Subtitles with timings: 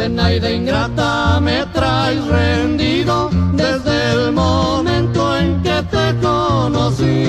[0.00, 7.26] Zenaide ingrata me traes rendido desde el momento en que te conocí.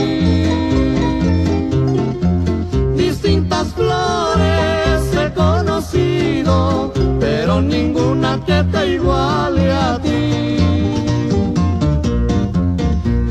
[2.96, 10.58] Distintas flores he conocido, pero ninguna que te iguale a ti.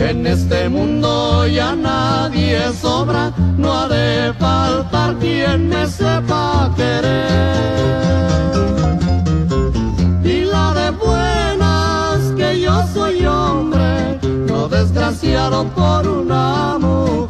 [0.09, 7.41] En este mundo ya nadie sobra, no ha de faltar quien me sepa querer.
[15.21, 17.30] Desgraciado por una mujer.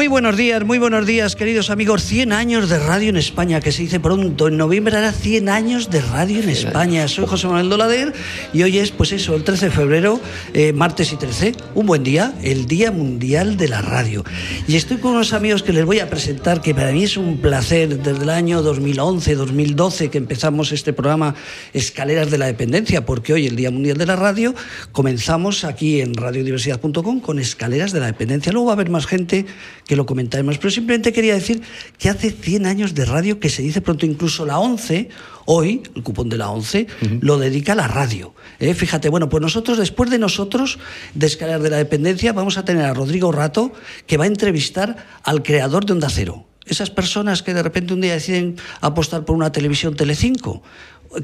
[0.00, 2.04] Muy buenos días, muy buenos días, queridos amigos.
[2.04, 4.48] 100 años de radio en España, que se dice pronto.
[4.48, 7.06] En noviembre hará 100 años de radio en España.
[7.06, 8.14] Soy José Manuel Dolader
[8.54, 10.18] y hoy es, pues eso, el 13 de febrero,
[10.54, 14.24] eh, martes y 13, un buen día, el Día Mundial de la Radio.
[14.66, 17.36] Y estoy con unos amigos que les voy a presentar, que para mí es un
[17.36, 21.34] placer desde el año 2011, 2012, que empezamos este programa
[21.74, 24.54] Escaleras de la Dependencia, porque hoy, el Día Mundial de la Radio,
[24.92, 28.50] comenzamos aquí en radiodiversidad.com con Escaleras de la Dependencia.
[28.50, 29.44] Luego va a haber más gente
[29.90, 31.62] que lo comentaremos, pero simplemente quería decir
[31.98, 35.08] que hace 100 años de radio, que se dice pronto incluso la 11,
[35.46, 36.86] hoy, el cupón de la 11,
[37.20, 38.32] lo dedica a la radio.
[38.60, 38.72] ¿eh?
[38.74, 40.78] Fíjate, bueno, pues nosotros, después de nosotros,
[41.14, 43.72] de Escaleras de la Dependencia, vamos a tener a Rodrigo Rato,
[44.06, 46.46] que va a entrevistar al creador de Onda Cero.
[46.66, 50.62] Esas personas que de repente un día deciden apostar por una televisión Telecinco,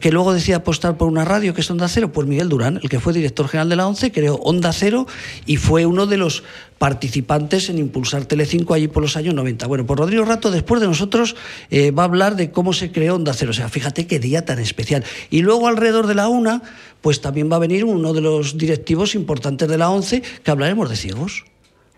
[0.01, 2.89] que luego decide apostar por una radio que es Onda Cero, pues Miguel Durán, el
[2.89, 5.07] que fue director general de la ONCE, creó Onda Cero
[5.47, 6.43] y fue uno de los
[6.79, 9.67] participantes en impulsar Telecinco allí por los años 90.
[9.67, 11.37] Bueno, pues Rodrigo Rato, después de nosotros,
[11.71, 13.53] eh, va a hablar de cómo se creó Onda Cero.
[13.53, 15.05] O sea, fíjate qué día tan especial.
[15.31, 16.63] Y luego alrededor de la una,
[17.01, 20.91] pues también va a venir uno de los directivos importantes de la ONCE, que hablaremos
[20.91, 21.45] de ciegos.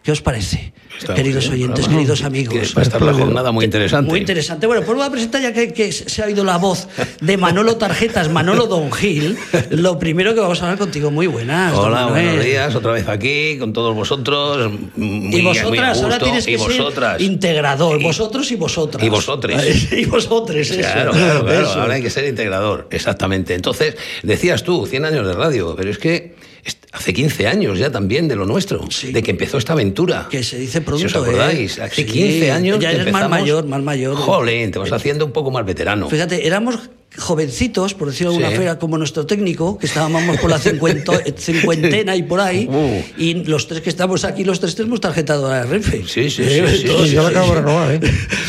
[0.08, 2.74] ¿Qué os parece, Está queridos bien, oyentes, queridos amigos?
[2.74, 4.08] Va a estar la jornada muy interesante.
[4.10, 4.66] Muy interesante.
[4.66, 6.88] Bueno, pues voy a presentar ya que, que se ha oído la voz
[7.20, 9.36] de Manolo Tarjetas, Manolo Don Gil.
[9.70, 11.74] Lo primero que vamos a hablar contigo, muy buenas.
[11.76, 14.72] Hola, buenos días, otra vez aquí con todos vosotros.
[14.96, 17.18] Muy, Y muy vosotras, ahora tienes que y vosotras.
[17.18, 18.00] ser integrador.
[18.00, 19.04] Y- Vosotros y vosotras.
[19.04, 19.92] y vosotres.
[19.92, 20.80] y vosotres, eso.
[20.80, 21.64] Claro, claro, claro.
[21.66, 21.80] Eso.
[21.82, 23.52] Ahora hay que ser integrador, exactamente.
[23.52, 26.34] Entonces, decías tú, 100 años de radio, pero es que
[26.92, 29.12] hace 15 años ya también de lo nuestro, Sí.
[29.12, 30.26] de que empezó esta aventura.
[30.30, 31.82] Que se dice pronto, Si os acordáis, ¿eh?
[31.82, 32.04] hace Sí.
[32.04, 34.14] 15 años Ya eres más mayor, más mayor.
[34.16, 36.08] Jolín, te vas haciendo un poco más veterano.
[36.08, 36.78] Fíjate, éramos
[37.16, 38.54] jovencitos, por decirlo de alguna Sí.
[38.58, 40.58] manera, como nuestro técnico, que estábamos por la
[41.36, 43.02] cincuentena y por ahí, Uh.
[43.16, 46.04] y los tres que estamos aquí, los tres tenemos tarjeta de Renfe.
[46.06, 47.54] Sí, sí, Eh, sí, sí, sí, yo la sí, acabo de sí.
[47.64, 48.00] renovar, ¿eh?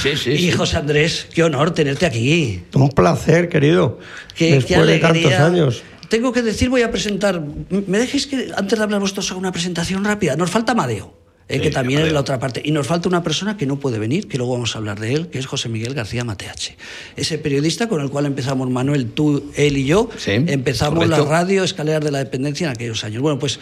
[0.04, 0.52] Sí, sí, Y sí.
[0.52, 2.62] José Andrés, qué honor tenerte aquí.
[2.74, 4.00] Un placer, querido.
[4.36, 5.84] Qué, Después qué de tantos años.
[6.10, 7.42] Tengo que decir, voy a presentar.
[7.70, 10.36] ¿Me dejéis que antes de hablar vosotros haga una presentación rápida?
[10.36, 11.14] Nos falta Amadeo,
[11.48, 12.62] eh, Sí, que también es la otra parte.
[12.66, 15.14] Y nos falta una persona que no puede venir, que luego vamos a hablar de
[15.14, 16.78] él, que es José Miguel García Mateache.
[17.16, 20.10] Ese periodista con el cual empezamos Manuel, tú, él y yo.
[20.18, 21.24] Sí, empezamos correcto.
[21.24, 23.22] la radio Escaleras de la Dependencia en aquellos años.
[23.22, 23.60] Bueno, pues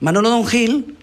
[0.00, 0.96] Manolo Don Gil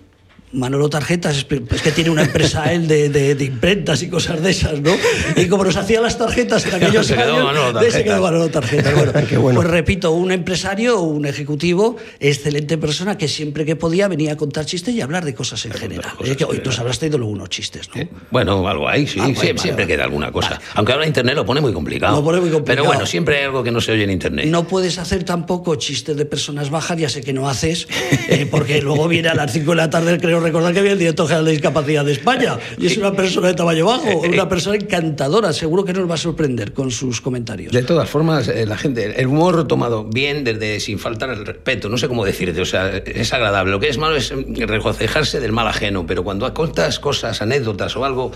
[0.54, 4.80] Manolo Tarjetas, es que tiene una empresa él de, de, imprentas y cosas de esas,
[4.80, 4.92] ¿no?
[5.36, 8.94] Y como nos hacía las tarjetas en aquellos se años, Manolo se quedó Manolo Tarjetas.
[8.94, 9.12] Bueno,
[9.42, 9.60] bueno.
[9.60, 14.66] Pues repito, un empresario, un ejecutivo, excelente persona que siempre que podía venía a contar
[14.66, 16.12] chistes y hablar de cosas en general.
[16.18, 18.02] cosas, es que hoy nos habrás traído algunos chistes, ¿no?
[18.02, 19.96] Eh, Bueno, algo hay, sí, Ah, bueno, sí, vale, siempre vale.
[19.96, 20.62] queda alguna cosa.
[20.76, 22.16] Aunque ahora Internet lo pone muy complicado.
[22.16, 22.84] Lo pone muy complicado.
[22.84, 24.46] Pero bueno, siempre hay algo que no se oye en Internet.
[24.48, 27.88] No puedes hacer tampoco chistes de personas bajas, ya sé que no haces,
[28.30, 31.00] eh, porque luego viene a las 5 de la tarde, creo recordar que viene el
[31.00, 34.76] director general de discapacidad de España, y es una persona de tamaño bajo, una persona
[34.76, 37.72] encantadora, seguro que nos va a sorprender con sus comentarios.
[37.72, 41.90] De todas formas, eh, la gente, el humor tomado bien desde sin faltar el respeto,
[41.90, 43.72] no sé cómo decirte, o sea, es agradable.
[43.72, 48.06] Lo que es malo es regocijarse del mal ajeno, pero cuando contas cosas, anécdotas o
[48.06, 48.32] algo,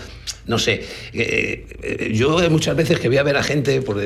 [0.46, 4.00] no sé, eh, eh, yo muchas veces que voy a ver a gente, por,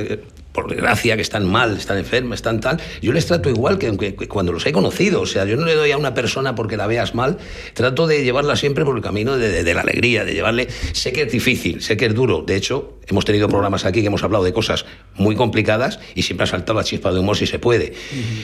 [0.56, 4.16] por desgracia, que están mal, están enfermas, están tal, yo les trato igual que, aunque-
[4.16, 6.76] que cuando los he conocido, o sea, yo no le doy a una persona porque
[6.78, 7.36] la veas mal,
[7.74, 11.12] trato de llevarla siempre por el camino de, de- de la alegría, de llevarle, sé
[11.12, 14.22] que es difícil, sé que es duro, de hecho, hemos tenido programas aquí que hemos
[14.24, 17.58] hablado de cosas muy complicadas y siempre ha saltado la chispa de humor si se
[17.58, 17.92] puede.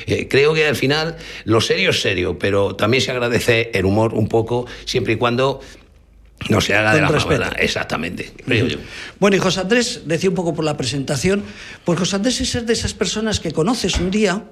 [0.07, 4.13] Eh, creo que al final lo serio es serio, pero también se agradece el humor
[4.15, 5.61] un poco, siempre y cuando
[6.49, 7.45] no se haga de la respeto.
[7.59, 8.79] Exactamente, yo.
[9.19, 11.43] Bueno, y José Andrés, decía un poco por la presentación,
[11.85, 14.45] pues José Andrés es de esas personas que conoces un día,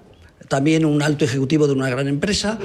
[0.48, 2.58] también un alto ejecutivo de una gran empresa,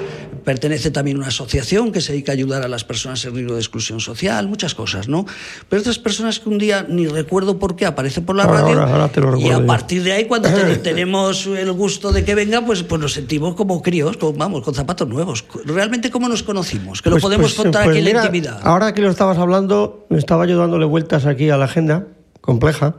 [0.43, 3.53] pertenece también a una asociación que se dedica a ayudar a las personas en riesgo
[3.53, 5.25] de exclusión social, muchas cosas, ¿no?
[5.69, 8.79] Pero otras personas que un día ni recuerdo por qué aparecen por la Ahora, radio
[8.79, 12.23] ahora, ahora te lo y a partir de ahí cuando te- tenemos el gusto de
[12.25, 15.45] que venga, pues, pues nos sentimos como críos, con, vamos, con zapatos nuevos.
[15.65, 18.25] Realmente cómo nos conocimos, que lo Pues- podemos pues- contar pues aquí en mira, la
[18.27, 18.59] intimidad.
[18.63, 22.07] Ahora que lo estabas hablando, me estaba yo dándole vueltas aquí a la agenda
[22.41, 22.95] compleja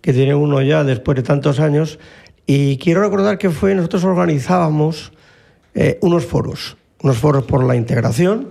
[0.00, 1.98] que tiene uno ya después de tantos años.
[2.46, 5.12] Y quiero recordar que fue, nosotros organizábamos
[5.74, 8.48] eh, unos foros, unos foros por la integración.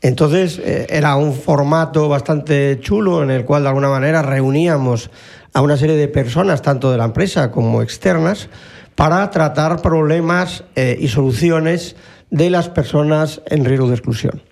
[0.00, 5.10] Entonces eh, era un formato bastante chulo en el cual de alguna manera reuníamos
[5.54, 8.48] a una serie de personas, tanto de la empresa como externas,
[8.94, 11.96] para tratar problemas eh, y soluciones
[12.30, 14.42] de las personas en riesgo de exclusión.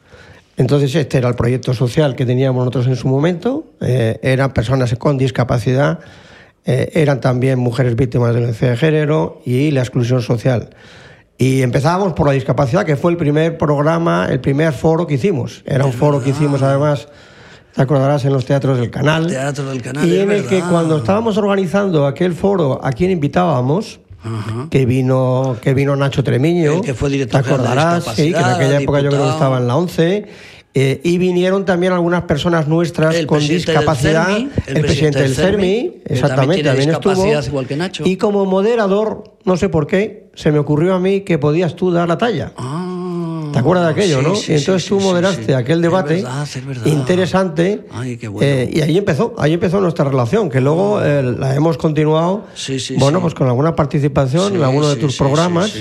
[0.57, 3.67] Entonces este era el proyecto social que teníamos nosotros en su momento.
[3.81, 5.99] eran personas con discapacidad,
[6.69, 10.71] eh, eran también mujeres víctimas de violencia de género y la exclusión social.
[11.39, 15.63] Y empezábamos por la discapacidad, que fue el primer programa, el primer foro que hicimos.
[15.65, 17.09] Era un foro que hicimos además,
[17.75, 19.29] te acordarás, en los teatros del canal.
[19.29, 24.01] Teatro del Canal, Y en el que cuando estábamos organizando aquel foro, ¿a quién invitábamos?
[24.71, 26.73] Que vino, que vino Nacho Tremiño.
[26.73, 28.05] El que fue director ¿Te general de acordarás?
[28.17, 30.27] Sí, que en aquella época yo creo que estaba en la 11.
[30.79, 34.27] Eh, y vinieron también algunas personas nuestras El con presidente del discapacidad.
[34.27, 37.13] CERMI, el, presidente del CERMI, también exactamente, tiene también, estuvo.
[37.15, 38.03] discapacidad igual que Nacho.
[38.07, 41.91] Y como moderador, no sé por qué, se me ocurrió a mí que podías tú
[41.91, 42.53] dar la talla.
[42.59, 42.86] Ah,
[43.57, 44.35] ¿Te acuerdas de aquello, sí, no?
[44.37, 46.87] sí, y entonces sí, tú moderaste aquel Es debate verdad, es verdad.
[46.87, 47.81] interesante.
[47.91, 48.47] Ay, qué bueno.
[48.47, 52.45] eh, y ahí empezó, ahí empezó nuestra relación, que luego eh, la hemos continuado,
[52.99, 55.73] bueno, pues con alguna participación en alguno de tus programas.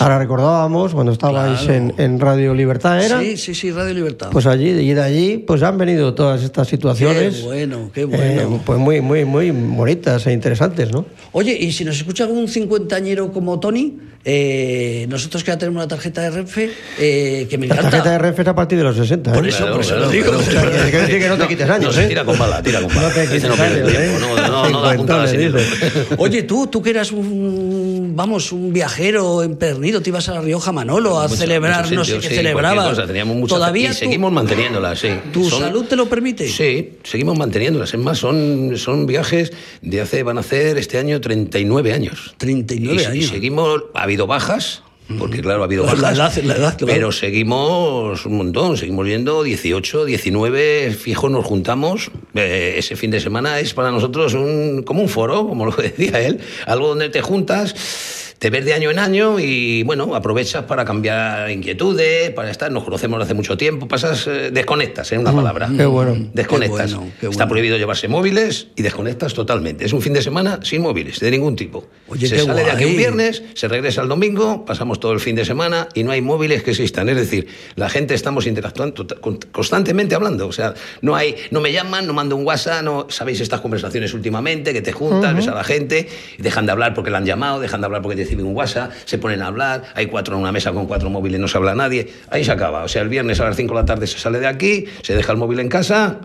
[0.00, 1.74] Ahora recordábamos cuando estabais Claro.
[1.74, 3.20] en, en Radio Libertad, ¿era?
[3.20, 4.30] Sí, sí, sí, Radio Libertad.
[4.32, 7.36] Pues allí, y de allí, pues han venido todas estas situaciones.
[7.36, 8.60] Qué bueno, qué eh, bueno.
[8.64, 11.06] pues muy, muy, muy bonitas e interesantes, ¿no?
[11.32, 15.88] Oye, y si nos escucha algún cincuentañero como Tony, eh, nosotros que ya tenemos una
[15.88, 16.70] tarjeta de Renfe,
[17.04, 17.90] eh, que me La encanta.
[18.02, 19.30] tarjeta de RF es a partir de los 60.
[19.30, 19.34] ¿eh?
[19.34, 20.32] Por eso, por eso lo digo.
[20.38, 22.06] Que no te quites años, No, ¿eh?
[22.06, 23.08] tira con bala, tira con bala.
[23.08, 24.20] No te quites no pierde años, tiempo, ¿eh?
[24.20, 25.58] no, no, no da puntada sin hilo.
[26.18, 30.72] Oye, tú, tú que eras un, vamos, un viajero empernido, te ibas a La Rioja
[30.72, 33.98] Manolo a Mucho- celebrar, muchos no sé qué sí, cosa, teníamos muchas- Todavía y tú-
[33.98, 35.08] seguimos manteniéndolas, sí.
[35.32, 36.48] ¿Tu Son- salud te lo permite?
[36.48, 37.92] Sí, seguimos manteniéndolas.
[37.94, 42.34] Es más, son, son viajes de hace, van a hacer este año 39 años.
[42.38, 43.24] 39 Y- años.
[43.24, 44.82] Y seguimos, ha habido bajas,
[45.18, 46.38] porque claro, ha habido La bajas.
[46.38, 46.92] edad, la edad, claro.
[46.92, 52.10] Pero seguimos un montón, seguimos yendo 18, 19, fijo, nos juntamos.
[52.34, 56.20] Eh, ese fin de semana es para nosotros un, como un foro, como lo decía
[56.20, 58.23] él, algo donde te juntas.
[58.44, 62.84] Te ves de año en año y bueno, aprovechas para cambiar inquietudes, para estar, nos
[62.84, 65.70] conocemos hace mucho tiempo, pasas, eh, desconectas, en una palabra.
[65.74, 66.28] qué bueno.
[66.34, 66.90] Desconectas.
[66.90, 69.86] Qué bueno, qué Está prohibido llevarse móviles y desconectas totalmente.
[69.86, 71.86] Es un fin de semana sin móviles, de ningún tipo.
[72.08, 75.20] Oye, se qué sale de aquí un viernes, se regresa el domingo, pasamos todo el
[75.20, 77.08] fin de semana y no hay móviles que existan.
[77.08, 77.46] Es decir,
[77.76, 80.48] la gente estamos interactuando to- con- constantemente hablando.
[80.48, 84.12] O sea, no hay, no me llaman, no mando un WhatsApp, no sabéis estas conversaciones
[84.12, 87.24] últimamente que te juntas, ves a la gente, y dejan de hablar porque la han
[87.24, 90.42] llamado, dejan de hablar porque te un WhatsApp, se ponen a hablar, hay cuatro en
[90.42, 92.12] una mesa con cuatro móviles, no se habla nadie.
[92.30, 92.84] Ahí se acaba.
[92.84, 95.14] O sea, el viernes a las 5 de la tarde se sale de aquí, se
[95.14, 96.20] deja el móvil en casa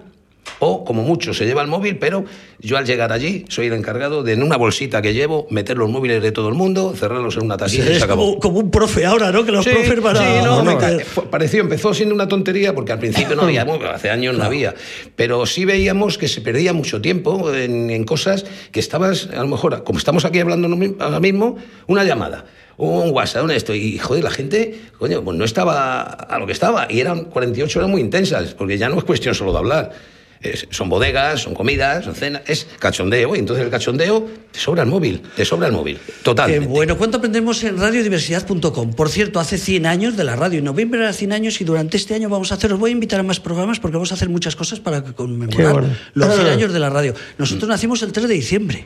[0.60, 2.26] O, como mucho, se lleva el móvil, pero
[2.60, 5.90] yo al llegar allí soy el encargado de en una bolsita que llevo meter los
[5.90, 8.26] móviles de todo el mundo, cerrarlos en una tasita y se acabó.
[8.26, 9.46] como, como un profe ahora, ¿no?
[9.46, 10.20] Que los Sí, profes van a...
[10.20, 11.06] sí, no, ca- meter.
[11.06, 14.44] fue- pareció, empezó siendo una tontería porque al principio no había, bueno, hace años no
[14.44, 14.74] había,
[15.16, 19.48] pero sí veíamos que se perdía mucho tiempo en, en cosas que estabas, a lo
[19.48, 22.46] mejor, como estamos aquí hablando no ahora mismo, una llamada.
[22.82, 26.54] Un WhatsApp, un esto, y joder, la gente, coño, pues no estaba a lo que
[26.54, 29.92] estaba, y eran 48 horas muy intensas, porque ya no es cuestión solo de hablar.
[30.42, 34.84] Es- son bodegas, son comidas, son cenas, es cachondeo, y entonces el cachondeo te sobra
[34.84, 36.66] el móvil, te sobra el móvil, totalmente.
[36.68, 38.94] bueno, ¿cuánto aprendemos en radiodiversidad.com?
[38.94, 40.60] Por cierto, hace 100 años de la radio.
[40.60, 42.94] En noviembre era 100 años y durante este año vamos a hacer, os voy a
[42.94, 45.88] invitar a más programas porque vamos a hacer muchas cosas para conmemorar bueno.
[46.14, 46.52] los 100 Ah.
[46.52, 47.14] años de la radio.
[47.38, 48.86] Nosotros nacimos el 3 de diciembre.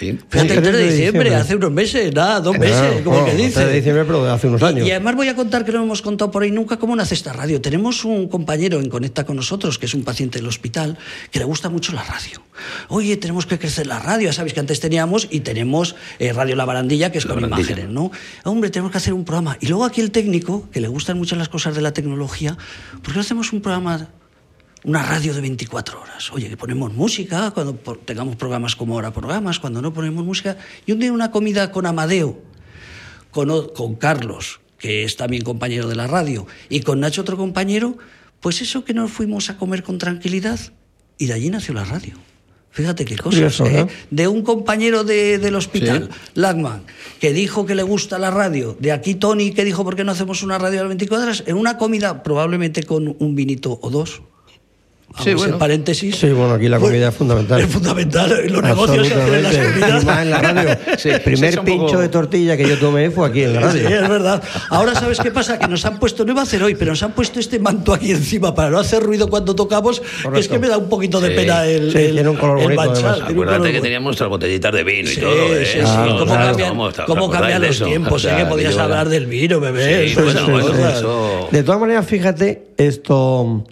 [0.00, 0.18] Sí.
[0.30, 3.26] Fíjate, el 3 de 3 diciembre, hace unos meses, nada, dos meses, Claro, como bueno,
[3.26, 3.66] que 3 dice.
[3.66, 4.86] de diciembre, pero de hace unos años.
[4.86, 7.34] Y además voy a contar que no hemos contado por ahí nunca cómo nace esta
[7.34, 7.60] radio.
[7.60, 10.96] Tenemos un compañero en Conecta con nosotros, que es un paciente del hospital,
[11.30, 12.42] que le gusta mucho la radio.
[12.88, 14.28] Oye, tenemos que crecer la radio.
[14.28, 17.42] Ya sabéis que antes teníamos y tenemos eh, Radio La Barandilla, que es La con
[17.42, 17.72] Barandilla.
[17.72, 18.10] imágenes, ¿no?
[18.44, 19.58] Hombre, tenemos que hacer un programa.
[19.60, 22.56] Y luego aquí el técnico, que le gustan mucho las cosas de la tecnología,
[23.02, 24.08] ¿por qué no hacemos un programa
[24.84, 26.32] una radio de 24 horas.
[26.32, 30.56] Oye, que ponemos música, cuando tengamos programas como ahora programas, cuando no ponemos música.
[30.86, 32.40] Y un día una comida con Amadeo,
[33.30, 37.98] con, Carlos, que es también compañero de la radio, y con Nacho, otro compañero,
[38.40, 40.58] pues eso que nos fuimos a comer con tranquilidad,
[41.18, 42.14] y de allí nació la radio.
[42.72, 43.86] Fíjate qué cosas, Curioso, ¿eh?
[44.10, 46.84] De un compañero de- del hospital, Lagman,
[47.18, 48.76] que dijo que le gusta la radio.
[48.78, 51.42] De aquí Tony, que dijo, ¿por qué no hacemos una radio a las 24 horas?
[51.46, 54.22] En una comida, probablemente con un vinito o dos.
[55.22, 55.54] Sí, bueno.
[55.54, 56.16] en paréntesis.
[56.16, 57.60] Sí, bueno, aquí la Pues, comida es fundamental.
[57.64, 58.42] Es fundamental.
[58.48, 60.04] Los negocios se hacen en las comidas.
[60.04, 60.78] Más en la radio.
[60.98, 63.72] Sí, el primer sí, pincho poco- de tortilla que yo tomé fue aquí en la
[63.72, 64.02] Sí, radio.
[64.02, 64.42] es verdad.
[64.70, 65.58] Ahora, ¿sabes qué pasa?
[65.58, 67.92] Que nos han puesto, no iba a hacer hoy, pero nos han puesto este manto
[67.92, 70.00] aquí encima para no hacer ruido cuando tocamos,
[70.32, 71.34] que es que me da un poquito de Sí.
[71.36, 74.84] pena el, Sí, el- tiene un color bonito, Acuérdate color que teníamos nuestras botellitas de
[74.84, 75.32] vino y Sí, todo.
[75.54, 75.64] ¿eh?
[75.66, 75.78] sí, sí.
[75.80, 76.46] Claro, ¿Cómo, claro.
[76.56, 77.84] cambian, ¿Cómo cambian los eso?
[77.84, 78.24] tiempos?
[78.24, 78.34] ¿eh?
[78.38, 80.08] Que podías hablar del vino, bebé.
[80.08, 80.14] Sí,
[81.50, 83.64] De todas maneras, fíjate, esto.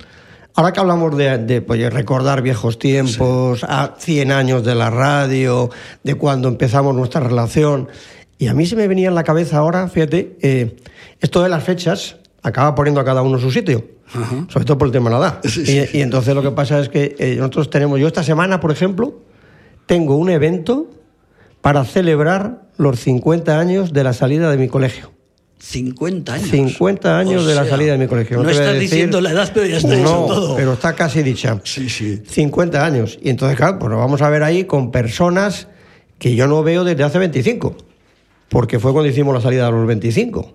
[0.58, 5.70] Ahora que hablamos de, de, pues, recordar viejos tiempos, a 100 años de la radio,
[6.02, 7.86] de cuando empezamos nuestra relación,
[8.38, 10.74] y a mí se me venía en la cabeza ahora, fíjate, eh,
[11.20, 13.84] esto de las fechas acaba poniendo a cada uno su sitio,
[14.48, 15.40] sobre todo por el tema de la edad.
[15.44, 18.72] Y, y entonces lo que pasa es que eh, nosotros tenemos, yo esta semana, por
[18.72, 19.20] ejemplo,
[19.86, 20.90] tengo un evento
[21.60, 25.17] para celebrar los 50 años de la salida de mi colegio.
[25.60, 26.48] 50 años.
[26.50, 28.42] 50 años O de la salida de mi colegio.
[28.42, 30.56] No, a estás decir- diciendo la edad, pero ya está dicho No, todo.
[30.56, 31.60] pero está casi dicha.
[31.64, 32.22] Sí, sí.
[32.28, 33.18] 50 años.
[33.22, 35.68] Y entonces, claro, pues lo vamos a ver ahí con personas
[36.18, 37.76] que yo no veo desde hace 25.
[38.48, 40.54] Porque fue cuando hicimos la salida de los 25.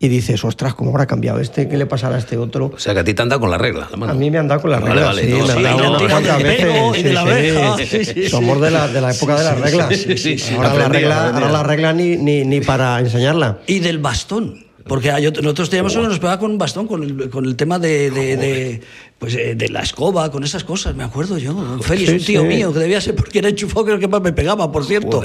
[0.00, 1.68] Y dices, ostras, ¿cómo habrá cambiado este?
[1.68, 2.70] ¿Qué le pasará a este otro?
[2.72, 4.12] O sea, que a ti te han dado con la regla, la mano.
[4.12, 5.62] A mí me han dado con las Vale, reglas, vale, sí, no, me han sí,
[5.64, 6.66] dado no, unas no, cuantas veces.
[6.66, 7.76] pelo y de la sí, oreja.
[7.78, 7.86] sí.
[7.86, 8.62] Sí, sí, Somos sí.
[8.64, 9.96] de la, de la época de las reglas.
[9.96, 10.54] sí, sí, sí.
[10.54, 13.58] Ahora la regla, ahora la regla ni, ni, ni para enseñarla.
[13.66, 14.66] Y del bastón.
[14.86, 17.44] Porque hay otro- nosotros teníamos uno que nos pegaba con un bastón, con el, con
[17.44, 18.80] el tema de, de, de,
[19.18, 21.52] pues, eh, de la escoba, con esas cosas, me acuerdo yo.
[21.52, 22.46] Don Félix, Sí, un tío sí.
[22.46, 25.22] mío, que debía ser porque era enchufado, creo que más me pegaba, por cierto.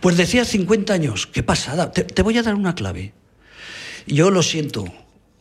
[0.00, 1.92] Pues decía 50 años, qué pasada.
[1.92, 3.12] Te, te voy a dar una clave.
[4.06, 4.84] Yo lo siento,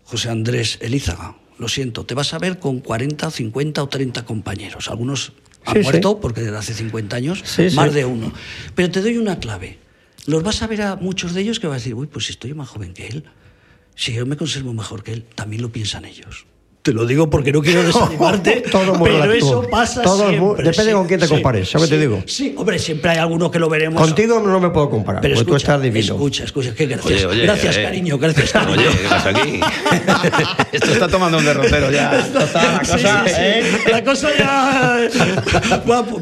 [0.04, 4.90] José Andrés Elízaga, lo siento, te vas a ver con 40, 50 o 30 compañeros.
[4.90, 5.34] Algunos
[5.66, 5.84] han Sí, sí.
[5.84, 8.32] muerto, porque desde hace 50 años, Sí, más de uno.
[8.76, 9.80] Pero te doy una clave.
[10.26, 12.32] Los vas a ver a muchos de ellos que vas a decir, uy, pues si
[12.32, 13.24] estoy más joven que él,
[13.96, 16.46] si yo me conservo mejor que él, también lo piensan ellos.
[16.86, 19.48] Te lo digo porque no quiero desanimarte, Todo muy pero relativo.
[19.62, 20.64] eso pasa Todo siempre.
[20.66, 22.24] depende con quién te compares, ¿sabes qué te sí, digo?
[22.28, 24.00] Sí, hombre, siempre hay alguno que lo veremos.
[24.00, 26.14] Contigo no me puedo comparar, Pero porque tú escucha, estás divino.
[26.14, 27.08] escucha, escucha, qué gracias.
[27.12, 27.84] Oye, oye, gracias, eh.
[27.86, 28.74] cariño, gracias, cariño.
[28.74, 29.60] Oye, ¿qué pasa aquí?
[30.74, 32.20] Esto está tomando un derrotero ya.
[32.20, 33.36] Esto está la Sí, cosa, sí, sí.
[33.42, 33.64] ¿eh?
[33.92, 35.00] La cosa ya.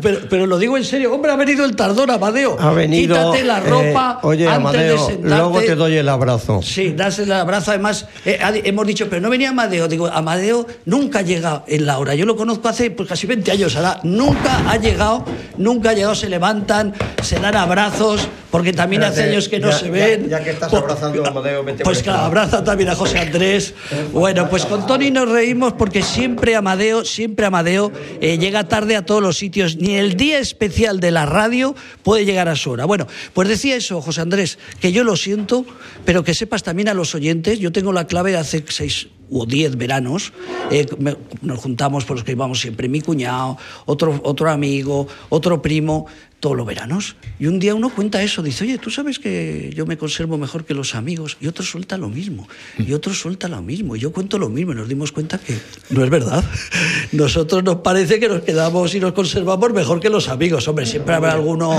[0.02, 1.14] Pero, pero lo digo en serio.
[1.14, 2.56] Hombre, ha venido el tardón, Amadeo.
[2.58, 3.16] Ha venido.
[3.18, 4.20] Quítate la eh, ropa.
[4.24, 5.28] oye, antes Amadeo, de sentarte.
[5.38, 6.62] luego te doy el abrazo.
[6.62, 7.72] Sí, das el abrazo.
[7.72, 9.90] Además, eh, hemos dicho, pero no venía Amadeo.
[9.90, 10.53] Digo, Amadeo
[10.86, 12.16] nunca llega en la hora.
[12.16, 14.00] Yo lo conozco hace pues, casi 20 años ahora.
[14.04, 15.26] Nunca ha llegado,
[15.58, 16.16] nunca ha llegado.
[16.16, 20.30] Se levantan, se dan abrazos, porque también hace años que no ya- se ven.
[20.30, 23.74] ya que estás Po- abrazando a Amadeo, vete Pues abraza también a José Andrés.
[24.12, 27.92] Bueno, pues con Tony nos reímos porque siempre Amadeo, siempre Amadeo
[28.22, 29.78] eh, llega tarde a todos los sitios.
[29.78, 32.86] Ni el día especial de la radio puede llegar a su hora.
[32.86, 35.66] Bueno, pues decía eso, José Andrés, que yo lo siento,
[36.06, 39.48] pero que sepas también a los oyentes, yo tengo la clave de hace seis o
[39.48, 40.32] diez veranos,
[40.70, 43.58] eh, me- nos juntamos por los que íbamos siempre, mi cuñado,
[43.88, 46.06] otro, otro amigo, otro primo,
[46.44, 47.16] todos los veranos.
[47.40, 50.66] Y un día uno cuenta eso, dice, oye, tú sabes que yo me conservo mejor
[50.66, 51.38] que los amigos.
[51.40, 52.50] Y otro suelta lo mismo.
[52.78, 53.96] Y otro suelta lo mismo.
[53.96, 54.74] Y yo cuento lo mismo.
[54.74, 55.58] Y nos dimos cuenta que
[55.90, 56.44] no es verdad.
[57.14, 60.68] Nosotros nos parece que nos quedamos y nos conservamos mejor que los amigos.
[60.68, 61.72] Hombre, siempre habrá alguno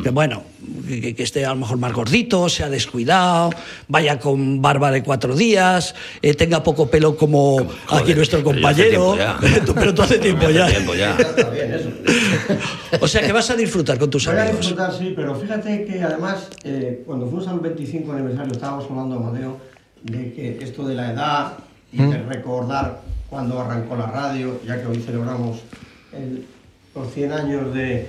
[0.00, 0.44] que, bueno,
[0.86, 3.50] que, que esté a lo mejor más gordito, sea descuidado,
[3.88, 8.50] vaya con barba de cuatro días, eh, tenga poco pelo como Joder, aquí nuestro pero
[8.68, 9.14] hace compañero.
[9.14, 9.64] tiempo ya.
[9.64, 10.66] Tú- Pero tú hace tiempo Hace ya.
[10.68, 11.16] tiempo ya.
[11.18, 11.90] Está bien eso.
[13.00, 14.58] O sea que vas a disfrutar con tus Voy a amigos.
[14.60, 19.58] disfrutar, sí, pero fíjate que además, eh, cuando fuimos al 25 aniversario, estábamos hablando, Amadeo,
[20.02, 21.52] de que esto de la edad
[21.92, 23.00] y de recordar
[23.30, 25.60] cuando arrancó la radio, ya que hoy celebramos
[26.12, 26.44] el-
[26.94, 28.08] los 100 años de,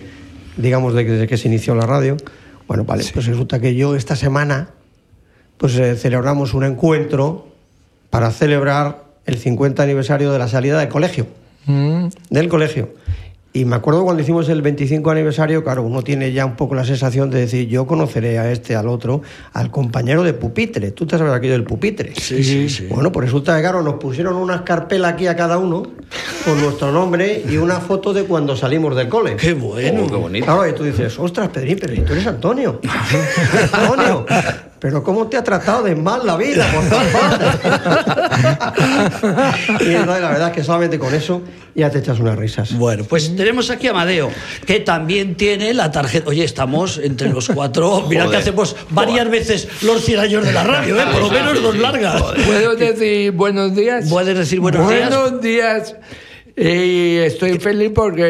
[0.58, 2.17] digamos, de desde que se inició la radio.
[2.67, 4.70] Bueno, vale, pues resulta que yo esta semana,
[5.58, 7.48] pues eh, celebramos un encuentro
[8.10, 11.27] para celebrar el 50 aniversario de la salida del colegio
[11.65, 12.08] Mm.
[12.29, 12.89] del colegio.
[13.53, 16.85] Y me acuerdo cuando hicimos el 25 aniversario, claro, uno tiene ya un poco la
[16.85, 19.21] sensación de decir, yo conoceré a este, al otro,
[19.53, 20.91] al compañero de pupitre.
[20.91, 22.13] ¿Tú te sabes aquello del pupitre?
[22.15, 22.87] Sí, sí, sí.
[22.87, 25.83] Bueno, pues resulta que, claro, nos pusieron una escarpela aquí a cada uno
[26.45, 29.35] con nuestro nombre y una foto de cuando salimos del cole.
[29.37, 30.03] Qué bueno.
[30.03, 30.45] Oh, qué bonito.
[30.45, 32.79] Claro, y tú dices, ostras, Pedrín, pero tú eres Antonio.
[33.73, 34.25] Antonio,
[34.79, 37.48] pero ¿cómo te ha tratado de mal la vida por todas partes?
[39.81, 41.41] y entonces la verdad es que solamente con eso
[41.75, 42.74] ya te echas unas risas.
[42.74, 44.31] Bueno, pues tenemos aquí a Amadeo,
[44.65, 46.29] que también tiene la tarjeta.
[46.29, 48.05] Oye, estamos entre los cuatro.
[48.10, 51.05] Mira que hacemos varias veces los 100 años de la radio, ¿eh?
[51.12, 52.22] por lo menos dos largas.
[52.46, 54.10] ¿Puedo decir buenos días?
[54.10, 55.10] Puedes decir buenos días.
[55.10, 55.96] Buenos días.
[56.59, 58.23] Y estoy feliz porque,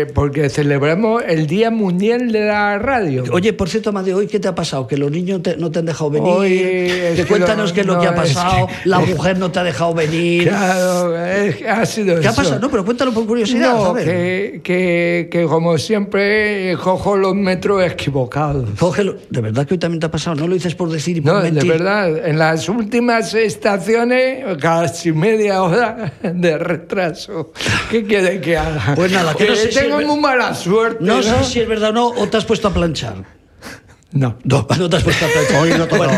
[0.00, 3.24] eh, porque celebramos el Día Mundial de la Radio.
[3.30, 4.86] Oye, por cierto, Amadeo, ¿hoy qué te ha pasado?
[4.86, 6.32] ¿Que los niños te- no te han dejado venir?
[6.32, 8.66] Hoy cuéntanos no- qué es lo no, que ha es pasado.
[8.68, 10.48] que- La mujer no te ha dejado venir.
[10.48, 12.36] Claro, es ha sido ¿Qué ha eso.
[12.42, 12.58] pasado?
[12.58, 13.74] No, pero cuéntalo por curiosidad.
[13.74, 18.66] No, que, que, que como siempre cojo los metros equivocados.
[18.78, 19.16] Cógelo.
[19.28, 20.36] ¿De verdad que hoy también te ha pasado?
[20.36, 21.70] ¿No lo dices por decir y por No, de mentir?
[21.70, 27.52] verdad, en las últimas estaciones casi media hora de retraso.
[27.90, 28.94] ¿Qué quiere que haga?
[28.94, 30.98] Pues nada, que no sé si tengo es ver- muy mala suerte.
[31.04, 33.14] No No, sé si es verdad o no, o te has puesto a planchar.
[34.12, 34.36] no.
[34.44, 35.60] No, no te has puesto a planchar.
[35.62, 35.86] Hoy no.
[35.86, 36.12] Bueno,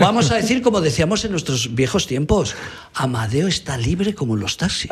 [0.00, 2.54] vamos a decir, como decíamos en nuestros viejos tiempos,
[2.94, 4.90] Amadeo está libre como los taxis.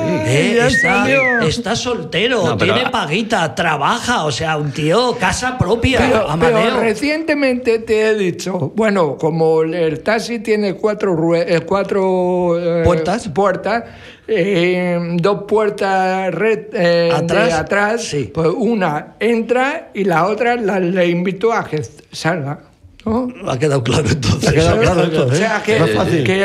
[0.00, 5.56] Eh, ya está, está soltero, No, pero- tiene paguita, trabaja, o sea, un tío, casa
[5.56, 6.58] propia, Pero, Amadeo.
[6.64, 13.28] pero recientemente te he dicho, bueno, como el taxi tiene cuatro, eh, cuatro eh, ¿Puertas?
[13.28, 13.84] puertas
[14.26, 17.46] eh, dos puertas red, eh, ¿Atrás?
[17.48, 18.30] de atrás, Sí.
[18.32, 21.82] pues una entra y la otra la, le invito a que
[22.12, 22.60] salga.
[23.04, 23.28] ¿no?
[23.48, 24.48] Ha quedado claro entonces.
[24.48, 25.36] Ha quedado claro esto, O ¿eh?
[25.36, 25.76] sea, que,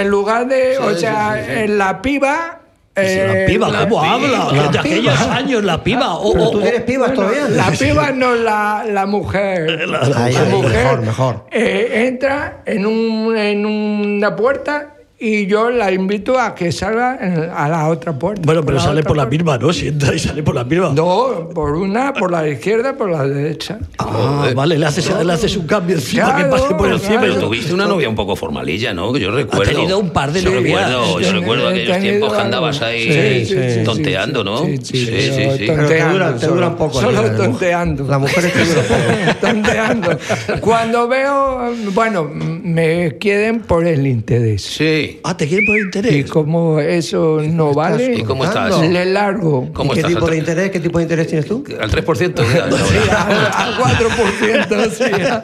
[0.01, 2.55] en lugar de, o sea, en la piba...
[2.97, 4.49] Sí, eh, la piba, la- ¿cómo habla?
[4.51, 5.35] la de aquellos piba.
[5.35, 6.15] años, la piba.
[6.15, 7.47] O, Pero tú pibas Bueno, todavía.
[7.47, 9.87] La piba no la, la mujer.
[9.89, 10.01] La
[10.49, 11.45] mujer mejor, mejor.
[11.49, 17.49] eh, entra en, un, en una puerta y yo la invito a que salga en-
[17.53, 18.41] a la otra puerta.
[18.45, 19.73] Bueno, pero la sale por la misma, ¿no?
[19.73, 20.91] Si entra y sale por la misma.
[20.95, 23.79] No, por una, por la izquierda, por la derecha.
[23.97, 27.17] Ah, vale, le haces, le haces un cambio encima que Claro, pase por claro.
[27.21, 29.11] Pero tuviste una novia un poco formalilla, ¿no?
[29.11, 29.71] Que yo recuerdo.
[29.73, 30.89] tenido un par de yo novias.
[30.89, 34.45] Recuerdo, yo Sí, recuerdo he aquellos tiempos que andabas ahí Sí, sí, sí, tonteando, sí,
[34.45, 34.57] ¿no?
[34.59, 35.65] sí, sí, sí, pero sí.
[35.65, 36.55] tonte- Pero te duran, te solo.
[36.55, 37.01] duran poco.
[37.01, 37.35] Solo ¿no?
[37.37, 38.03] tonteando.
[38.07, 39.39] Las mujeres te duran poco.
[39.41, 40.17] tonteando.
[40.61, 44.61] Cuando veo, bueno, me quieren por el interés.
[44.63, 45.08] Sí.
[45.23, 46.29] Ah, ¿te quieren por Y interés?
[46.31, 48.79] como eso no vale, ¿Y cómo estás?
[48.81, 49.69] le largo.
[49.73, 50.13] ¿Cómo ¿Y ¿Qué estás?
[50.13, 50.71] tipo al de interés?
[50.71, 51.63] ¿Qué tipo de interés tienes tú?
[51.79, 52.35] Al 3%.
[52.35, 55.03] ya, Sí, a, a 4%, sí.
[55.29, 55.41] a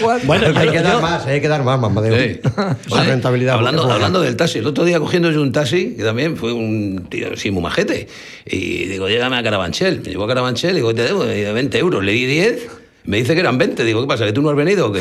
[0.00, 2.14] cuatro- Bueno, hay que dar más, hay que dar más, Mamadeo.
[2.16, 2.40] Sí.
[2.56, 3.54] La Oye, rentabilidad.
[3.54, 7.06] Hablando, hablando del taxi, el otro día cogiendo yo un taxi, que también fue un
[7.08, 8.06] tío así muy majete,
[8.46, 10.00] y digo, llévame a Carabanchel.
[10.04, 12.04] Me llevó a Carabanchel, digo, te debo eh, 20 euros.
[12.04, 12.58] Le di 10,
[13.04, 13.84] me dice que eran 20.
[13.84, 14.24] Digo, ¿qué pasa?
[14.24, 15.00] ¿Que tú no has venido o qué?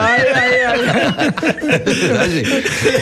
[0.00, 0.80] Ay, ay, ay.
[2.18, 2.42] Así.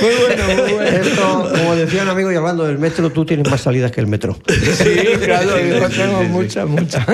[0.00, 0.96] Muy bueno, muy bueno.
[0.96, 4.06] Esto, como decía un amigo, y hablando del metro, tú tienes más salidas que el
[4.06, 4.36] metro.
[4.48, 7.04] Sí, claro, yo tengo muchas, muchas.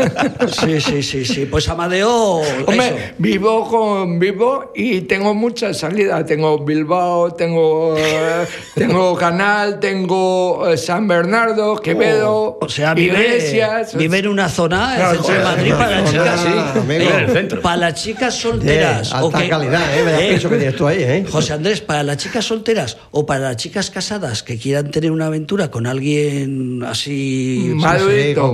[0.60, 1.46] Sí, sí, sí, sí.
[1.46, 2.42] Pues Amadeo.
[2.42, 2.64] eso.
[2.66, 6.24] Hombre, vivo con vivo y tengo muchas salidas.
[6.26, 13.96] Tengo Bilbao, tengo, eh, tengo Canal, tengo eh, San Bernardo, Quevedo, O sea, vive, Iglesias.
[13.96, 17.62] vive en una zona Claro, el centro de Madrid para para las chicas, sí, amigo.
[17.62, 19.12] para las Eh, solteras.
[19.12, 20.02] alta que- calidad, ¿eh?
[20.04, 21.24] Vaya Eh, que tienes tú ahí, ¿eh?
[21.30, 25.26] José Andrés, para las chicas solteras o para las chicas casadas que quieran tener una
[25.26, 27.80] aventura con alguien así con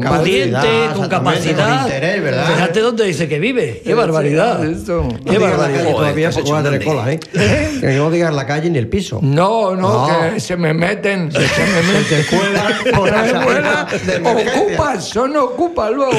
[0.00, 1.78] pudiente, capacidad, con capacidad.
[1.80, 2.46] con interés, ¿verdad?
[2.54, 3.82] Fíjate dónde dice que vive.
[3.84, 4.64] Qué barbaridad.
[4.64, 5.02] Esto.
[5.02, 5.90] No Qué barbaridad.
[5.90, 7.20] todavía va a tener cola, ¿eh?
[7.80, 9.18] Que no digas la calle ni el piso.
[9.22, 10.34] No, no, No.
[10.34, 12.24] que se me meten, se, se me meten.
[12.24, 12.42] Se me
[12.98, 13.86] salida cuela.
[14.06, 14.62] de emergencia.
[14.62, 16.12] Ocupas, son ocupas luego.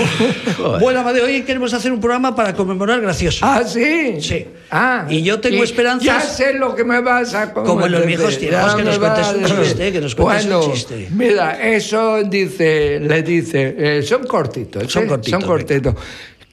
[1.06, 3.46] Bueno, Amadeo, hoy queremos hacer un programa para conmemorar gracioso.
[3.46, 4.20] Ah, sí.
[4.20, 4.48] Sí.
[4.72, 8.06] Ah, Y yo tengo esperanzas- Ya sé lo que me vas a Como en los
[8.08, 11.08] viejos ya que nos cuentes un chiste, que nos cuentes un bueno, chiste.
[11.12, 14.92] Mira, eso dice, le dice, eh, son cortitos.
[14.92, 15.08] Son ¿eh?
[15.08, 15.94] cortitos, Son cortitos.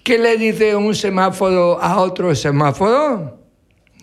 [0.02, 3.41] ¿Qué le dice un semáforo a otro semáforo?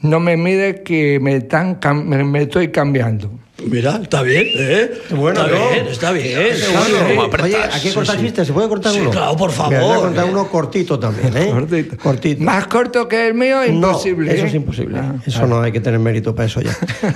[0.01, 3.31] No me mire que me, están cam- me, me estoy cambiando.
[3.65, 4.89] Mira, está bien, ¿eh?
[5.09, 5.69] Bueno, está ¿no?
[5.71, 6.25] bien, está bien.
[6.55, 6.93] Sí, Está sí.
[7.43, 9.09] Oye, aquí cortar chistes, ¿se puede cortar Sí, uno?
[9.11, 9.73] claro, por favor.
[9.73, 11.49] Mira, voy a cortar uno cortito también, ¿eh?
[11.51, 11.97] Cortito.
[11.97, 12.41] Cortito.
[12.43, 14.27] Más corto que el mío, imposible.
[14.27, 14.47] No, eso ¿eh?
[14.47, 14.99] es imposible.
[14.99, 16.71] Ah, eso no hay que tener mérito para eso ya.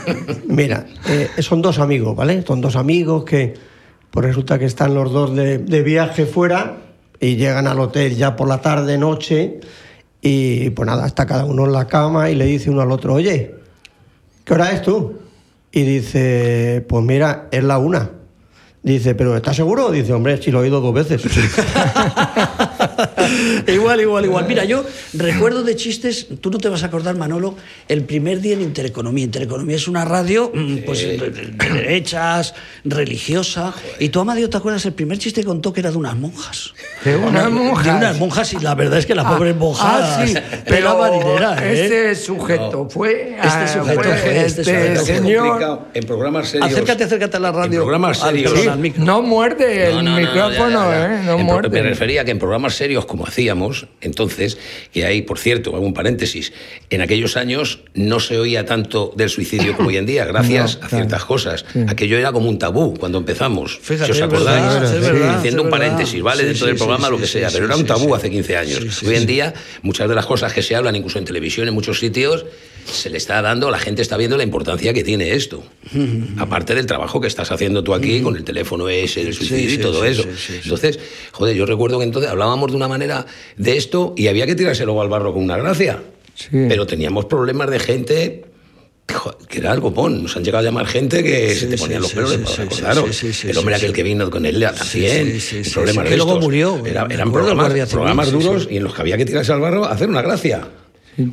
[0.48, 2.44] Mira, eh, son dos amigos, ¿vale?
[2.46, 3.54] Son dos amigos que
[4.12, 6.76] pues resulta que están los dos de, de viaje fuera
[7.22, 9.62] y llegan al hotel ya por la tarde, noche
[10.26, 13.14] y pues nada, está cada uno en la cama y le dice uno al otro,
[13.14, 13.56] oye,
[14.46, 15.20] ¿qué hora es tú?
[15.70, 18.10] Y dice, pues mira, es la una.
[18.82, 19.92] Dice, ¿pero estás seguro?
[19.92, 21.22] Dice, hombre, si lo he oído dos veces.
[23.68, 24.46] igual, igual, igual.
[24.48, 27.56] Mira, yo recuerdo de chistes, tú no te vas a acordar, Manolo,
[27.88, 29.24] el primer día en Intereconomía.
[29.26, 33.74] Intereconomía es una radio mm, pues, de, de derechas, religiosa.
[34.00, 34.86] Y tú, Amadeo, ¿te acuerdas?
[34.86, 36.74] El primer chiste que contó que era de unas monjas.
[37.04, 37.86] De unas monjas.
[37.86, 39.86] De unas monjas, y la verdad es que las Ah, pobres monjas.
[39.88, 40.34] ah, sí,
[40.68, 41.84] pero marinera, ¿eh?
[41.86, 45.06] este sujeto fue, Este sujeto fue fue, este este, sujeto.
[45.06, 45.80] Señor.
[45.94, 46.72] En programas serios.
[46.72, 47.80] Acércate, acércate a la radio.
[47.80, 48.52] En programas Al- serios.
[48.52, 49.04] perdón, al micro.
[49.06, 51.16] No muerde el No, no, no, micrófono, ya, ya, ya.
[51.22, 51.24] ¿eh?
[51.26, 51.70] No En muerde.
[51.70, 54.58] Me refería a que en programas serios como hacíamos, entonces,
[54.92, 56.54] que hay, por cierto, hago un paréntesis,
[56.90, 60.86] en aquellos años no se oía tanto del suicidio como hoy en día, gracias No,
[60.86, 61.04] a claro.
[61.04, 61.66] ciertas cosas.
[61.88, 63.80] Aquello era como un tabú cuando empezamos.
[63.82, 66.42] Fíjate, si os acordáis, verdad, verdad, haciendo un paréntesis, ¿vale?
[66.42, 68.06] Sí, Dentro sí, del programa, sí, lo que sí, sea, sí, pero era un tabú
[68.06, 68.14] sí.
[68.14, 68.80] hace 15 años.
[68.82, 71.68] Sí, sí, hoy en día, muchas de las cosas que se hablan, incluso en televisión,
[71.68, 72.46] en muchos sitios,
[72.86, 75.64] se le está dando, la gente está viendo la importancia que tiene esto.
[76.38, 79.76] Aparte del trabajo que estás haciendo tú aquí con el teléfono ese, el suicidio sí,
[79.76, 80.24] y todo sí, eso.
[80.64, 81.00] Entonces,
[81.32, 83.26] joder, yo recuerdo que entonces hablábamos de una manera
[83.58, 86.02] de esto y había que tirárselo al barro con una gracia.
[86.52, 88.46] Pero teníamos problemas de gente
[89.50, 90.24] que era algo pon.
[90.24, 92.32] Nos han llegado a llamar gente que Sí, se te sí, ponían los sí, pelos
[92.32, 92.38] sí,
[93.46, 95.40] de El hombre aquel que vino con él también.
[95.74, 99.26] problemas que luego murió, Era- eran programas, programas duros y en los que había que
[99.26, 100.68] tirarse al barro a hacer una gracia.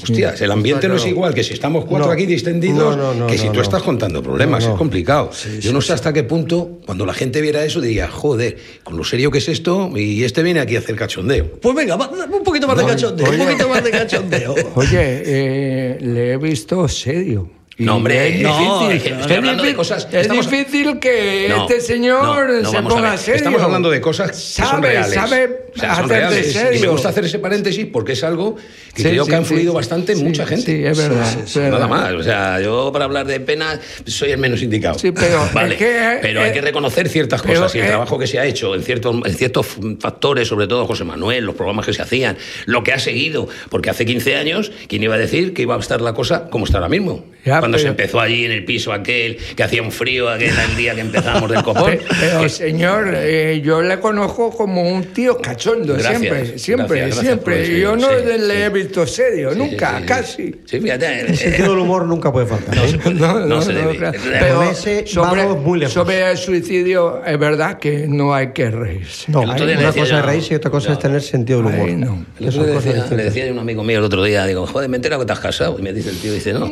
[0.03, 2.13] Hostias, el ambiente no es igual que si estamos cuatro No.
[2.13, 5.31] aquí distendidos No, no, no, que si tú estás contando problemas, es complicado.
[5.61, 9.05] Yo no sé hasta qué punto, cuando la gente viera eso, diría, joder, con lo
[9.05, 11.61] serio que es esto, y este viene aquí a hacer cachondeo.
[11.61, 14.55] Pues venga, un poquito más de cachondeo, un poquito más de cachondeo.
[14.75, 14.91] Oye,
[15.25, 17.60] eh, le he visto serio.
[17.81, 21.81] No, hombre, es no, difícil, es hablando de cosas- es estamos- difícil que No, este
[21.81, 23.37] señor no, no, se ponga serio.
[23.37, 25.15] Estamos hablando de cosas que son Sabe, reales.
[25.15, 26.75] sabe O sea, son.
[26.75, 28.57] Y me gusta hacer ese paréntesis porque es algo
[28.95, 29.77] que Sí, creo sí, que ha influido sí.
[29.77, 30.67] bastante en mucha gente.
[30.67, 31.71] sí, es verdad, es verdad.
[31.71, 32.13] Nada más.
[32.13, 34.99] O sea, yo para hablar de pena soy el menos indicado.
[34.99, 38.19] Sí, pero Vale, que, pero eh, hay que reconocer ciertas cosas y el eh, trabajo
[38.19, 39.67] que se ha hecho en ciertos, en ciertos
[40.01, 43.49] factores, sobre todo José Manuel, los programas que se hacían, lo que ha seguido.
[43.71, 46.65] Porque hace 15 años, ¿quién iba a decir que iba a estar la cosa como
[46.67, 47.25] está ahora mismo?
[47.45, 50.53] Ya, Cuando se pero- empezó allí en el piso aquel, que hacía un frío, aquel
[50.59, 51.93] el día que empezamos del copón.
[51.93, 57.21] Pe- Pero, señor, eh, yo le conozco como un tío cachondo, Gracias, siempre, siempre, gracias,
[57.25, 57.81] siempre.
[57.81, 58.63] yo no sí, le sí.
[58.63, 60.55] he visto serio, Sí, nunca, sí, sí, casi.
[60.67, 61.21] Sí, fíjate.
[61.23, 62.77] El sentido del humor nunca puede faltar.
[62.77, 62.89] No ¿eh?
[62.91, 63.97] se puede, No, no se debe.
[63.97, 64.19] claro.
[64.23, 65.95] Pero- ese sobre, vamos muy lejos.
[65.95, 69.33] sobre el suicidio, es verdad que no hay que reírse.
[69.33, 70.93] No, le una decía cosa es reírse y otra cosa no.
[70.95, 71.89] es tener sentido del humor.
[71.89, 72.27] Ay, no.
[72.39, 74.89] El otro día decía- le decía a un amigo mío el otro día, digo, joder,
[74.91, 75.77] me he enterado que te has casado.
[75.79, 76.71] Y me dice el tío, dice, no,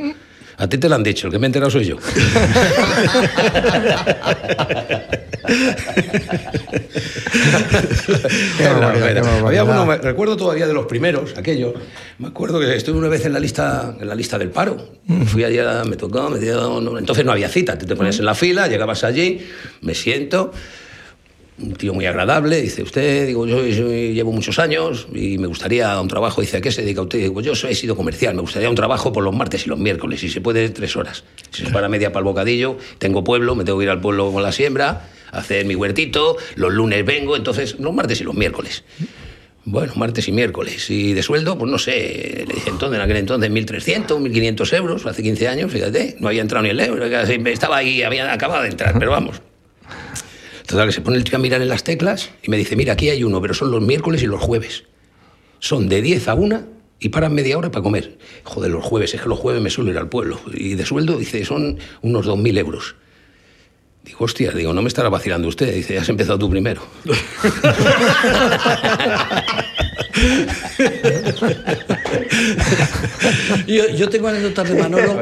[0.58, 1.96] a ti te lo han dicho, el que me he enterado soy yo.
[9.46, 11.74] Había uno, me- recuerdo todavía de los primeros, aquellos.
[12.18, 14.76] Me acuerdo que estuve una vez en la lista, en la lista del paro.
[15.26, 18.24] Fui allá, me tocó, me dio, no, entonces no había cita, tú te ponías en
[18.26, 19.46] la fila, llegabas allí,
[19.82, 20.52] me siento,
[21.60, 26.08] un tío muy agradable, dice, usted, digo, yo, llevo muchos años y me gustaría un
[26.08, 27.18] trabajo, dice, ¿a qué se dedica usted?
[27.18, 30.22] Digo, yo he sido comercial, me gustaría un trabajo por los martes y los miércoles,
[30.22, 31.24] y se puede tres horas.
[31.50, 34.32] Si se para media para el bocadillo, tengo pueblo, me tengo que ir al pueblo
[34.32, 38.84] con la siembra, hacer mi huertito, los lunes vengo, entonces los martes y los miércoles.
[39.64, 40.88] Bueno, martes y miércoles.
[40.88, 45.04] Y de sueldo, pues no sé, le dije entonces, en aquel entonces, 1.300, 1.500 euros,
[45.04, 48.70] hace 15 años, fíjate, no había entrado ni el euro, estaba ahí, había acabado de
[48.70, 49.42] entrar, pero vamos.
[50.68, 52.92] Total, que se pone el tío a mirar en las teclas y me dice, mira,
[52.92, 54.84] aquí hay uno, pero son los miércoles y los jueves.
[55.60, 56.62] son de 10 a 1
[57.00, 58.18] y paran media hora para comer.
[58.44, 60.38] Joder, los jueves, es que los jueves me suelo ir al pueblo.
[60.52, 62.96] Y de sueldo, dice, son unos 2.000 euros.
[64.04, 65.74] Digo, hostia, digo, no me estará vacilando usted.
[65.74, 66.82] Dice, has empezado tú primero.
[73.66, 75.18] Yo, yo tengo anécdotas de Manolo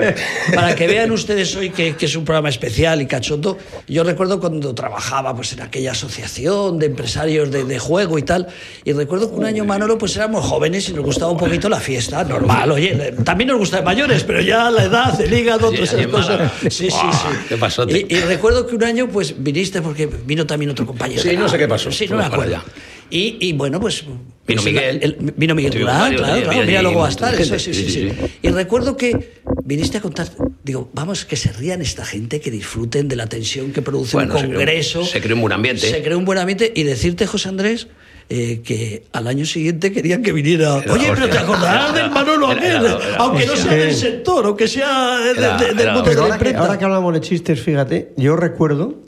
[0.54, 3.58] para que vean ustedes hoy que, que es un programa especial y cachondo.
[3.88, 8.46] Yo recuerdo cuando trabajaba pues, en aquella asociación de empresarios de, de juego y tal.
[8.84, 11.80] Y recuerdo que un año Manolo pues éramos jóvenes y nos gustaba un poquito la
[11.80, 12.70] fiesta, normal.
[12.72, 16.52] Oye, también nos gusta de mayores, pero ya la edad, el hígado, todas esas cosas.
[16.62, 17.28] Sí, sí, sí.
[17.48, 18.06] qué pasote.
[18.08, 21.22] Y, y recuerdo que un año pues viniste porque vino también otro compañero.
[21.22, 21.90] Sí, no sé qué pasó.
[21.90, 22.62] Sí, no me acuerdo.
[23.08, 24.02] Y, y bueno, pues.
[24.02, 24.98] Vino pues, Miguel.
[25.00, 26.62] el- vino Miguel Durán, claro, claro.
[26.66, 27.35] Mira, luego va a estar.
[27.36, 28.12] Gente, sí, sí, sí.
[28.42, 30.28] Y recuerdo que viniste a contar.
[30.64, 34.34] Digo, vamos, que se rían esta gente, que disfruten de la tensión que produce Bueno,
[34.34, 35.04] un se creó- congreso.
[35.04, 35.88] se creó un buen ambiente.
[35.90, 36.72] Se creó un buen ambiente.
[36.74, 37.86] Y decirte, José Andrés.
[38.28, 40.78] eh, que al año siguiente querían que viniera.
[40.82, 43.94] Era Oye, pero te acordarás del Manolo era- aquel, era- era- aunque no sea del
[43.94, 46.58] sector, aunque sea de- Era- de- del era- mundo de la ahora que, imprenta.
[46.60, 49.00] ahora que hablamos de chistes, fíjate, yo recuerdo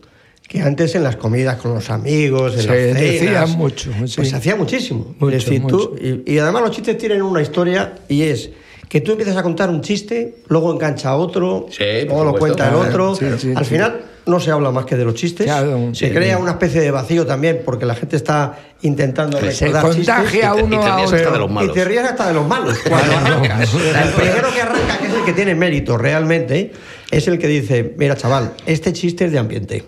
[0.49, 4.15] que antes en las comidas con los amigos, en Se las cenas, decía mucho, sí.
[4.17, 5.15] pues se hacía muchísimo.
[5.19, 5.77] Mucho, Es decir, mucho.
[5.91, 8.51] tú- y, y además los chistes tienen una historia y es
[8.89, 12.39] que tú empiezas a contar un chiste, luego engancha otro, Sí, luego lo supuesto.
[12.39, 13.15] cuenta el Claro, otro.
[13.15, 13.71] sí, sí, Al sí.
[13.75, 15.45] final no se habla más que de los chistes.
[15.47, 16.13] Claro, se sí.
[16.15, 20.45] crea una especie de vacío también porque la gente está intentando Se recordar contagia chistes.
[20.45, 21.71] a Y te- y uno te a ríes hasta de los malos.
[21.71, 23.75] Y te ríes hasta de los malos cuando arrancas.
[23.75, 26.73] El primero que arranca, que es el que tiene mérito realmente,
[27.11, 29.85] es el que dice, mira chaval, este chiste es de ambiente.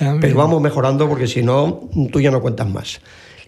[0.00, 0.26] Ambiente.
[0.28, 3.00] Pero vamos mejorando porque si no, tú ya no cuentas más.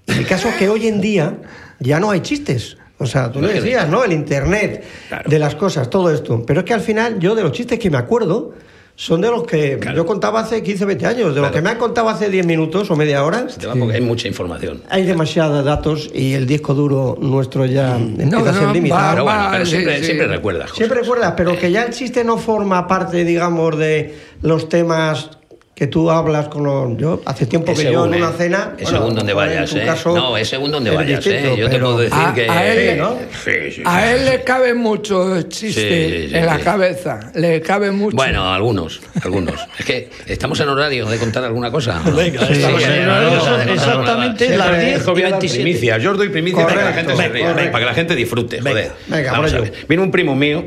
[0.06, 1.38] Y el caso es que hoy en día
[1.80, 2.76] ya no hay chistes.
[2.98, 4.04] O sea, tú lo No decías, ¿no?
[4.04, 5.28] El internet, Claro.
[5.28, 6.44] de las cosas, todo esto.
[6.46, 8.52] Pero es que al final yo de los chistes que me acuerdo
[8.94, 9.96] son de los que Claro.
[9.96, 11.18] yo contaba hace 15, 20 años.
[11.34, 11.54] De los Claro.
[11.54, 13.48] que me han contado hace 10 minutos o media hora.
[13.48, 14.82] Se te va porque hay mucha información.
[14.90, 19.10] Hay demasiados datos y el disco duro nuestro ya empieza No, a ser no, limitado.
[19.12, 20.04] Pero bueno, pero sí, siempre, sí.
[20.04, 20.62] siempre recuerdas.
[20.64, 20.76] cosas.
[20.76, 25.30] Siempre recuerdas, pero que ya el chiste no forma parte, digamos, de los temas
[25.74, 26.96] que tú hablas con los...
[26.98, 28.34] Yo hace tiempo Es que yo según, en una ¿eh?
[28.36, 28.74] cena...
[28.76, 29.86] Es bueno, según donde vayas, en tu ¿eh?
[29.86, 31.56] caso no, es según donde vayas, distinto, ¿eh?
[31.56, 32.48] Yo te puedo decir A- que...
[32.48, 33.16] a él- ¿no?
[33.42, 35.80] Sí, sí, A él le cabe mucho chiste
[36.24, 36.62] Sí, sí, en la sí.
[36.62, 38.14] cabeza, le cabe mucho.
[38.14, 39.54] Bueno, algunos, algunos.
[39.78, 42.02] Es que estamos en horario de contar alguna cosa.
[42.04, 45.20] Venga, Sí, estamos sí, en no, horario, no, no, exactamente las no, 10 esto voy
[45.20, 45.62] y a dar 27.
[45.64, 46.02] primicias.
[46.02, 47.10] Yo os doy primicias para que la Correcto.
[47.16, 48.92] gente se ría, Venga, para que la gente disfrute, joder.
[49.08, 49.72] Venga, Vamos por a ello.
[49.72, 49.86] ver.
[49.88, 50.64] Vino un primo mío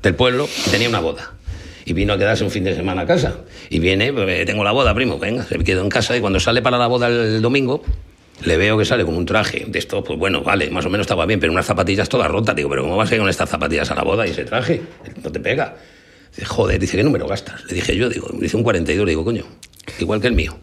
[0.00, 1.32] del pueblo y tenía una boda.
[1.88, 3.38] Y vino a quedarse un fin de semana a casa.
[3.70, 6.38] Y viene, pues, eh, tengo la boda, primo, venga, se quedó en casa y cuando
[6.38, 7.82] sale para la boda el domingo,
[8.44, 11.06] le veo que sale con un traje de esto, pues bueno, vale, más o menos
[11.06, 12.54] estaba bien, pero unas zapatillas todas rotas.
[12.54, 14.82] Digo, pero ¿cómo vas a ir con estas zapatillas a la boda y ese traje?
[15.24, 15.76] No te pega.
[16.28, 17.64] Dice, joder, dice, ¿qué número gastas?
[17.64, 19.44] Le dije yo, digo, dice un 42, le digo, coño,
[19.98, 20.58] igual que el mío.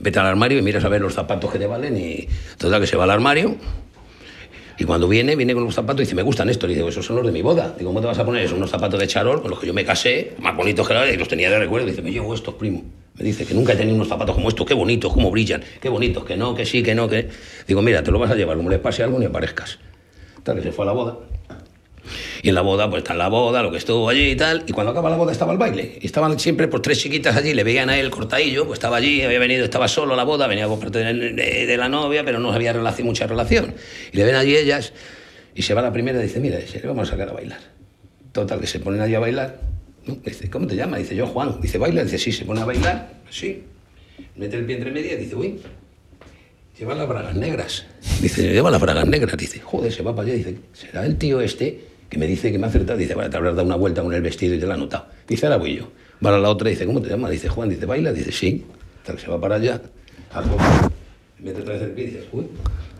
[0.00, 2.86] Vete al armario y miras a ver los zapatos que te valen y total que
[2.86, 3.56] se va al armario
[4.78, 6.70] y cuando viene, viene con los zapatos y dice, me gustan estos.
[6.70, 7.74] Y digo, esos son los de mi boda.
[7.76, 8.48] Digo, ¿cómo te vas a poner?
[8.48, 11.10] Son unos zapatos de charol con los que yo me casé, más bonitos que la
[11.10, 11.88] y los tenía de recuerdo.
[11.88, 12.84] Y dice, me llevo estos, primo.
[13.14, 15.88] Me dice que nunca he tenido unos zapatos como estos, qué bonitos, cómo brillan, qué
[15.88, 17.28] bonitos, que no, que sí, que no, que...
[17.66, 19.80] Digo, mira, te lo vas a llevar, como les pase algo ni aparezcas.
[20.44, 21.18] Tal que se fue a la boda.
[22.42, 24.64] Y en la boda, pues está en la boda, lo que estuvo allí y tal.
[24.66, 25.98] Y cuando acaba la boda estaba el baile.
[26.00, 29.22] Y estaban siempre por tres chiquitas allí, le veían a él cortadillo, pues estaba allí,
[29.22, 32.52] había venido, estaba solo a la boda, venía por parte de, la novia, pero no
[32.52, 33.74] había relación, mucha relación.
[34.12, 34.92] Y le ven allí ellas,
[35.54, 37.58] y se va la primera y dice, mira, le vamos a sacar a bailar.
[38.32, 39.60] Total, que se ponen allí a bailar.
[40.24, 41.00] Dice, ¿cómo te llamas?
[41.00, 41.60] Dice, yo Juan.
[41.60, 42.04] Dice, ¿baila?
[42.04, 43.10] Dice, sí, se pone a bailar.
[43.30, 43.64] Sí.
[44.36, 45.60] Mete el pie entre media y dice, uy,
[46.78, 47.86] lleva las bragas negras.
[48.20, 49.36] Dice, lleva las bragas negras.
[49.36, 50.36] Dice, joder, se va para allá.
[50.36, 52.98] Dice, ¿será el tío este que me dice que me ha acertado?
[52.98, 55.06] Dice, vale, te habrás dado una vuelta con el vestido y te lo ha notado.
[55.26, 55.90] Dice, ahora voy yo.
[56.24, 57.30] Va a la otra y dice, ¿cómo te llamas?
[57.30, 57.68] Dice, Juan.
[57.68, 58.12] Dice, ¿baila?
[58.12, 58.64] Dice, sí.
[59.04, 59.80] Que se va para allá.
[60.32, 60.62] Al poco,
[61.38, 62.46] mete otra vez el pie y dice, uy,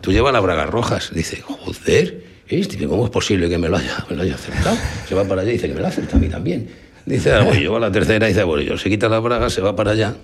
[0.01, 1.11] tú llevas las bragas rojas.
[1.13, 4.75] Dice, joder, este, ¿cómo es posible que me lo haya, me lo haya acertado?
[5.07, 6.69] Se va para allá y dice que me lo ha a mí también.
[7.05, 7.71] Dice, ahora voy yo.
[7.71, 8.77] Va a la tercera y dice, bueno, yo.
[8.77, 10.15] Se quita las bragas, se va para allá.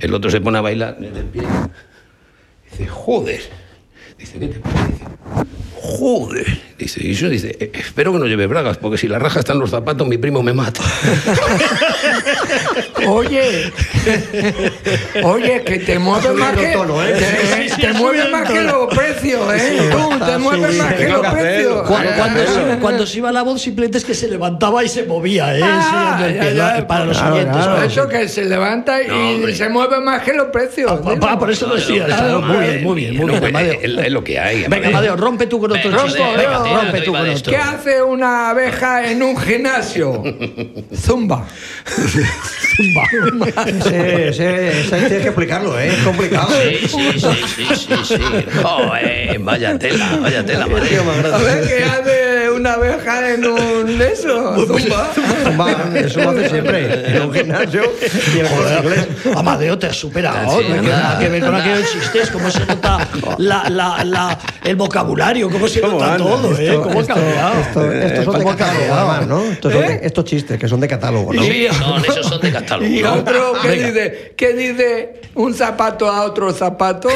[0.00, 0.98] El otro se pone a bailar.
[2.70, 3.42] Dice, joder.
[4.18, 4.86] Dice, ¿qué te pasa?
[4.86, 5.04] Dice,
[5.82, 6.60] joder.
[6.78, 9.52] Dice, y eso dice, "Eh, espero que no lleve bragas, porque si la raja está
[9.52, 10.80] en los zapatos, mi primo me mata.
[13.08, 13.72] Oye,
[15.22, 17.12] oye, que te mueves más que, tono, ¿eh?
[17.14, 17.92] te, Sí, te
[18.30, 19.88] más que los precios, ¿eh?
[19.90, 21.82] Tú te Ah, mueves más que los precios.
[21.88, 24.82] Cu- Ah, Cuando, ah, se, cuando se iba la voz, simplemente es que se levantaba
[24.84, 25.60] y se movía, ¿eh?
[25.62, 27.62] Ah, para los claro, siguientes.
[27.64, 27.82] claro.
[27.82, 30.90] Eso que se levanta y No, se mueve más que los precios.
[30.92, 31.20] Ah, digo.
[31.20, 32.06] pa- por eso lo decía.
[32.06, 33.72] Claro, muy bien, muy bien, muy bien, Amadeo.
[33.80, 34.64] Es, es lo que hay.
[34.68, 36.22] Venga, Amadeo, rompe tú con otro chiste.
[36.74, 37.50] rompe tú con otro.
[37.52, 40.22] ¿Qué hace una abeja en un gimnasio?
[40.94, 41.46] Zumba.
[42.80, 45.88] Ese, ese, ese tienes que explicarlo, ¿eh?
[45.88, 46.48] Es complicado.
[46.50, 48.14] Sí, sí, sí, sí, sí, sí.
[48.62, 50.96] Joder, vaya tela, vaya tela, madre.
[51.32, 54.66] A ver qué hace una abeja en un eso.
[54.66, 55.10] Zumba.
[55.44, 57.16] Zumba, eso lo hace siempre.
[57.16, 57.82] En un gimnasio
[58.34, 58.46] y en.
[58.48, 60.50] Joder, Amadeo, te has superado.
[60.50, 61.02] Sí, no tiene nada.
[61.02, 65.68] nada que ver con aquellos chistes, cómo se nota la, la, la, el vocabulario, cómo
[65.68, 66.78] se nota todo, ¿eh?
[66.82, 67.60] Cómo ha cambiado.
[67.60, 69.44] Esto- estos son de ¿Cómo ha catálogo, además, ¿no?
[69.44, 71.42] Estos, son de- estos chistes que son de catálogo, ¿no?
[71.42, 72.69] Sí, son, esos son de catálogo.
[72.78, 73.14] Y ¿no?
[73.14, 73.86] otro que Venga.
[73.88, 77.08] dice, ¿qué dice un zapato a otro zapato?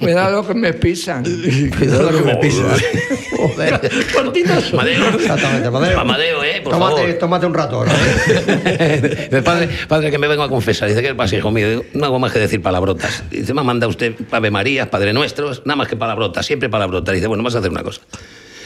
[0.00, 1.24] Cuidado que me pisan.
[1.78, 2.82] Cuidado que me pisas.
[3.36, 3.80] Joder.
[4.14, 4.72] Cortinas.
[4.72, 5.08] Amadeo.
[5.14, 6.00] Exactamente, Amadeo.
[6.00, 7.14] Amadeo, eh, por tómate, favor.
[7.14, 7.84] tómate un rato
[9.44, 10.88] padre, padre, que me vengo a confesar.
[10.88, 11.68] Dice, ¿qué pasa, hijo mío?
[11.68, 13.24] Digo, no hago más que decir palabrotas.
[13.30, 17.14] Dice, me ha mandado usted Ave María, Padre Nuestros, nada más que palabrotas, siempre palabrotas.
[17.14, 18.00] Dice, bueno, vas a hacer una cosa.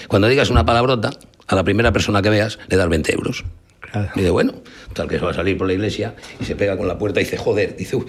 [0.08, 1.10] Cuando digas una palabrota,
[1.48, 3.44] a la primera persona que veas le das 20 euros.
[4.14, 4.54] Dice, bueno,
[4.94, 7.20] tal que se va a salir por la iglesia y se pega con la puerta
[7.20, 8.04] y dice, joder, dice, uy.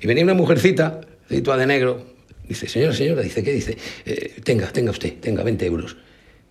[0.00, 1.00] Y venía una mujercita,
[1.42, 2.04] toda de negro,
[2.48, 3.52] dice, señora, señora, dice, ¿qué?
[3.52, 5.96] Dice, "Eh, tenga, tenga usted, tenga 20 euros.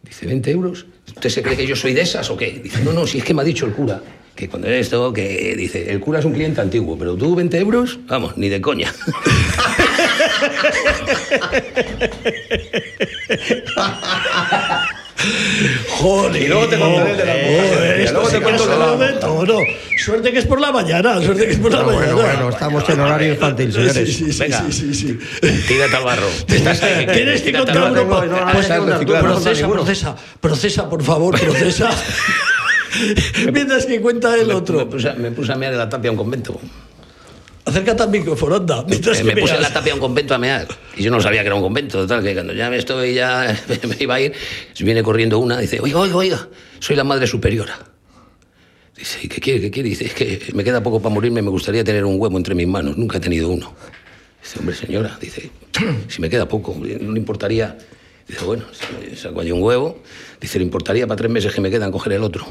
[0.03, 0.85] Dice, ¿20 euros?
[1.07, 2.59] ¿Usted se cree que yo soy de esas o qué?
[2.61, 4.01] Dice, no, no, si es que me ha dicho el cura.
[4.35, 7.99] Que cuando esto, que dice, el cura es un cliente antiguo, pero tú 20 euros,
[8.07, 8.91] vamos, ni de coña.
[15.89, 16.41] Joder.
[16.41, 19.57] Y luego te contaré el de Y esto luego te cuento de de todo.
[19.97, 22.13] Suerte que es por la mañana, suerte que es por la Bueno, mañana.
[22.15, 23.93] bueno, bueno, estamos en horario infantil, señores.
[23.93, 24.63] Sí, sí, sí, Venga.
[24.69, 25.19] sí, sí, sí.
[25.67, 26.27] Tírate al barro.
[26.45, 30.89] Tienes que contar tengo, no, no, Pues, no, no, no, no, no, procesa, procesa, procesa,
[30.89, 31.89] por favor, procesa.
[33.51, 34.87] Mientras que cuenta el otro.
[35.17, 36.59] me puse a mear en la tapia a un convento.
[37.65, 38.83] Acércate al anda.
[38.87, 40.67] Mientras Eh, me puse en la tapia a un convento a mear.
[40.97, 41.99] Y yo no sabía que era un convento.
[41.99, 44.33] Total, que cuando ya me estoy, ya me iba a ir,
[44.79, 46.47] viene corriendo una, dice, oiga, oiga, oiga,
[46.79, 47.79] soy la madre superiora.
[48.97, 49.89] Dice, ¿y qué quiere, qué quiere?
[49.89, 52.67] Dice, es que me queda poco para morirme, me gustaría tener un huevo entre mis
[52.67, 52.97] manos.
[52.97, 53.73] Nunca he tenido uno.
[54.41, 55.49] Dice, hombre, señora, dice,
[56.09, 57.77] si me queda poco, no le importaría.
[58.27, 58.65] Dice, bueno,
[59.15, 60.01] saco allí un huevo.
[60.39, 62.45] Dice, ¿le importaría para tres meses que me quedan coger el otro?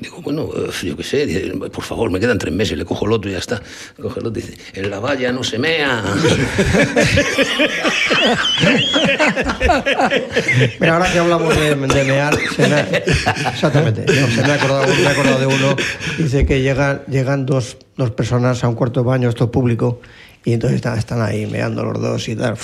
[0.00, 3.06] Digo, bueno, eh, yo qué sé, dice, por favor, me quedan tres meses, le cojo
[3.06, 3.62] el otro y ya está.
[4.00, 6.02] Coge el otro y dice, en la valla no se mea.
[10.80, 12.88] Mira, ahora que hablamos de, de mear, se me ha-
[13.52, 15.76] exactamente, no, se me ha acordado, me he acordado de uno,
[16.18, 20.00] dice que llegan, llegan dos, dos personas a un cuarto de baño, esto es público,
[20.44, 22.56] y entonces están, están ahí meando los dos y tal.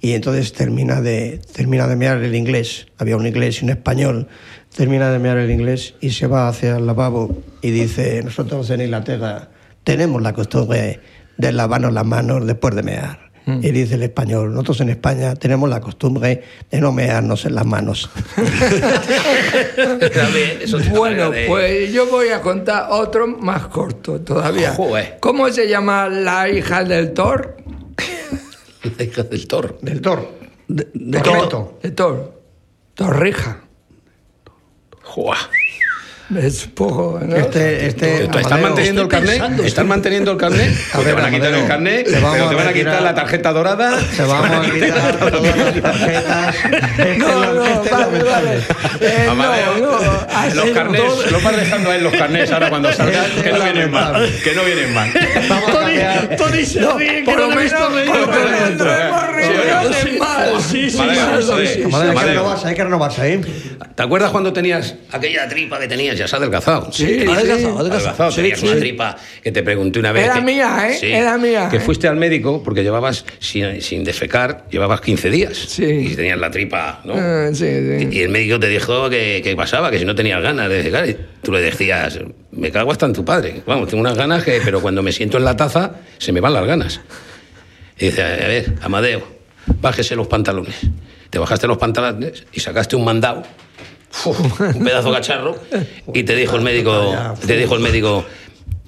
[0.00, 4.28] Y entonces termina de, termina de mear el inglés, había un inglés y un español,
[4.74, 8.80] termina de mear el inglés y se va hacia el lavabo y dice, nosotros en
[8.82, 9.48] Inglaterra
[9.84, 11.00] tenemos la costumbre
[11.36, 13.24] de lavarnos las manos después de mear.
[13.46, 17.66] Y dice el español, nosotros en España tenemos la costumbre de no mearnos en las
[17.66, 18.08] manos.
[20.90, 24.72] Bueno, de- pues yo voy a contar otro más corto todavía.
[24.74, 25.16] Joder.
[25.20, 27.56] ¿Cómo se llama la hija del Thor?
[28.96, 29.78] La hija del Thor.
[29.82, 30.28] Del Thor.
[30.68, 31.78] De, de Correcto.
[31.82, 32.42] El Thor.
[32.94, 33.60] Torrija.
[35.04, 35.34] 火。
[36.42, 37.36] Es poco, ¿no?
[37.36, 39.30] Este, este, ¿Estás Amadeo, manteniendo el carnet?
[39.32, 40.70] pensando, ¿Estás estoy- manteniendo el carnet?
[40.70, 42.72] A Pues te ver, van a quitar Amadeo, el carnet, te pero te van a
[42.72, 44.00] quitar la tarjeta dorada.
[44.16, 46.56] Se vamos a quitar todas las tarjetas.
[47.18, 48.58] No, no, este es vale, vale.
[49.00, 53.26] Eh, Amadeo, no, no, los carnets, los vas dejando ahí los carnets ahora cuando salgas,
[53.42, 54.32] que no vienen mal.
[54.42, 55.10] Que no vienen mal.
[55.12, 58.08] Tony, Tony se ríe, que no lo he visto reír.
[58.08, 60.62] no hemos reído mal.
[60.62, 63.40] Sí, sí, sí, hay que renovarse, hay que renovarse, ¿eh?
[63.94, 66.13] ¿Te acuerdas cuando tenías aquella tripa que tenías?
[66.16, 66.90] Ya se ha adelgazado.
[66.92, 67.52] Sí, Adelgazado, sí.
[67.64, 67.78] adelgazado.
[67.80, 70.24] Adelgazado, Sí, tenías una tripa que te pregunté una vez.
[70.24, 70.98] Era que- mía, ¿eh?
[71.16, 71.80] Era mía, Que ¿eh?
[71.80, 75.56] fuiste al médico porque llevabas, sin, sin defecar, llevabas 15 días.
[75.56, 75.84] Sí.
[75.84, 77.14] Y tenías la tripa, ¿no?
[77.16, 78.08] Ah, sí, sí.
[78.10, 81.08] Y el médico te dijo que, que pasaba, que si no tenías ganas de defecar,
[81.08, 82.18] y tú le decías,
[82.52, 83.62] me cago hasta en tu padre.
[83.66, 86.52] Vamos, tengo unas ganas que, pero cuando me siento en la taza, se me van
[86.54, 87.00] las ganas.
[87.98, 89.26] Y dice, a ver, Amadeo,
[89.80, 90.74] bájese los pantalones.
[91.30, 93.42] Te bajaste los pantalones y sacaste un mandado,
[94.26, 95.56] un pedazo cacharro,
[96.12, 97.14] y te dijo el médico,
[97.46, 98.24] te dijo el médico,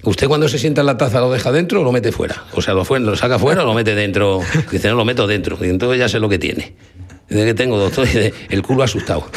[0.02, 2.44] ¿usted cuando se sienta en la taza lo deja dentro o lo mete fuera?
[2.54, 4.40] O sea, lo, fue- lo saca fuera o lo mete dentro.
[4.70, 5.58] Dice, no, lo meto dentro.
[5.60, 6.74] Y entonces ya sé lo que tiene.
[7.28, 8.04] Dice, ¿qué tengo, doctor?
[8.06, 9.26] Dice, el culo asustado.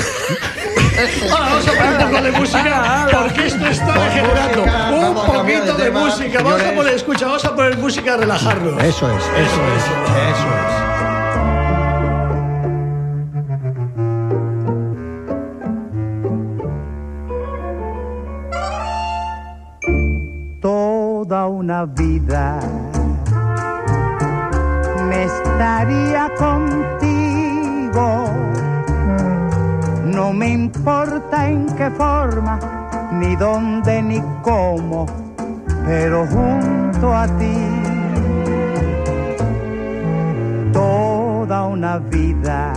[1.32, 4.66] Ahora vamos a poner un poco de música, porque esto está degenerando.
[4.66, 6.44] música, Un vamos a cambiar poquito de de música.
[6.44, 8.84] Vamos a poner, escucha, vamos a poner música a relajarnos.
[8.84, 10.99] Eso es, eso es, eso es.
[21.30, 22.60] Toda una vida.
[25.08, 28.08] Me estaría contigo.
[30.06, 32.60] No me importa en qué forma
[33.12, 35.06] ni dónde ni cómo,
[35.86, 37.58] pero junto a ti.
[40.74, 42.74] Toda una vida.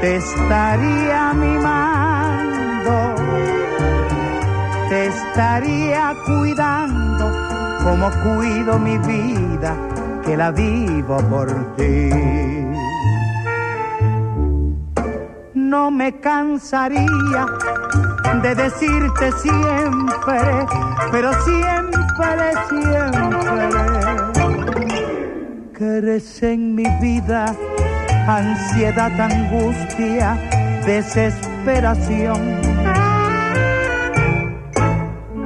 [0.00, 1.89] Te estaría mimando,
[4.90, 7.30] te estaría cuidando
[7.84, 9.76] como cuido mi vida,
[10.24, 12.10] que la vivo por ti.
[15.54, 17.46] No me cansaría
[18.42, 20.66] de decirte siempre,
[21.12, 22.00] pero siempre,
[22.68, 23.30] siempre,
[25.72, 27.54] que en mi vida
[28.26, 30.36] ansiedad, angustia,
[30.84, 32.69] desesperación.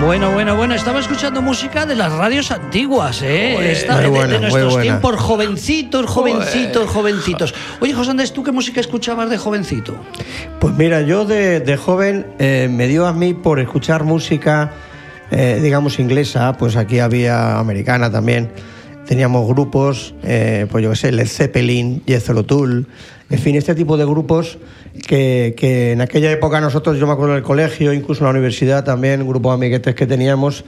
[0.00, 3.72] Bueno, bueno, bueno, estaba escuchando música de las radios antiguas, ¿eh?
[3.72, 7.54] Esta Muy de- buena, nuestros tiempos, jovencitos, jovencitos, jovencitos.
[7.80, 9.96] Oye, José Andrés, ¿tú qué música escuchabas de jovencito?
[10.60, 14.70] Pues mira, yo de, de joven eh, me dio a mí por escuchar música,
[15.30, 18.52] eh, digamos, inglesa, pues aquí había americana también.
[19.06, 22.88] Teníamos grupos, eh, pues yo qué sé, Led Zeppelin, Jethro Tull,
[23.30, 24.58] en fin, este tipo de grupos
[25.06, 28.84] que, que en aquella época nosotros, yo me acuerdo del colegio, incluso en la universidad
[28.84, 30.64] también, un grupo de amiguetes que teníamos,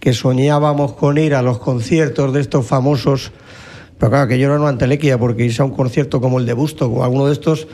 [0.00, 3.32] que soñábamos con ir a los conciertos de estos famosos.
[3.98, 6.54] Pero claro, que yo era una antelequia, porque irse a un concierto como el de
[6.54, 7.68] Busto o alguno de estos,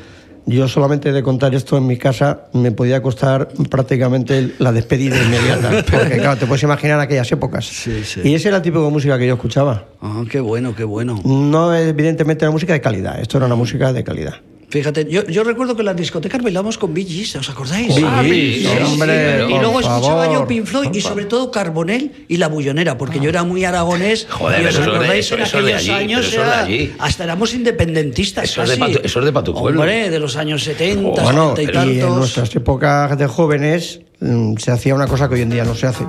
[0.47, 5.85] yo solamente de contar esto en mi casa me podía costar prácticamente la despedida inmediata.
[5.91, 7.67] Porque claro, te puedes imaginar aquellas épocas.
[7.67, 8.21] Sí, sí.
[8.25, 9.87] Y ese era el tipo de música que yo escuchaba.
[10.01, 11.21] Ah, qué bueno, qué bueno.
[11.25, 14.35] No evidentemente era música de calidad, esto era una música de calidad.
[14.71, 17.95] Fíjate, yo, yo recuerdo que en las discotecas bailábamos con Bee Gees, ¿os acordáis?
[17.95, 20.33] Bee Ah, Gees, hombre, pero- y luego escuchaba favor.
[20.33, 24.27] yo Pink Floyd y sobre todo Carbonell y La Bullonera, porque yo era muy aragonés.
[24.31, 26.61] Joder, y os pero eso es de- acordáis eso- en eso aquellos allí, años era-
[26.65, 26.93] allí.
[26.99, 29.81] hasta éramos independentistas Eso es de eso es de pa tu pueblo.
[29.81, 32.19] Hombre, de los años 70, Bueno, 70 y y en tantos.
[32.19, 35.87] nuestras épocas de jóvenes mm, se hacía una cosa que hoy en día no se
[35.87, 36.05] hace.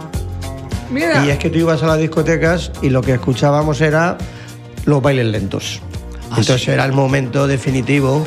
[0.92, 4.18] Mira, Y es que tú ibas a las discotecas y lo que escuchábamos era
[4.86, 5.80] los bailes lentos.
[6.32, 6.72] Ah, Entonces sí.
[6.72, 8.26] era el momento definitivo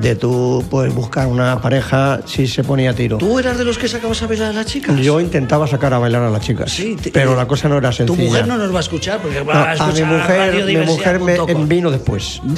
[0.00, 3.18] de tú pues, buscar una pareja si se ponía a tiro.
[3.18, 4.96] ¿Tú eras de los que sacabas a bailar a las chicas?
[5.00, 7.90] Yo intentaba sacar a bailar a las chicas, Sí, te- pero la cosa no era
[7.90, 8.24] Tu sencilla.
[8.28, 11.20] mujer no nos va a escuchar porque No, va a a mi mujer, mi mujer
[11.20, 11.36] me,
[11.66, 12.40] vino después.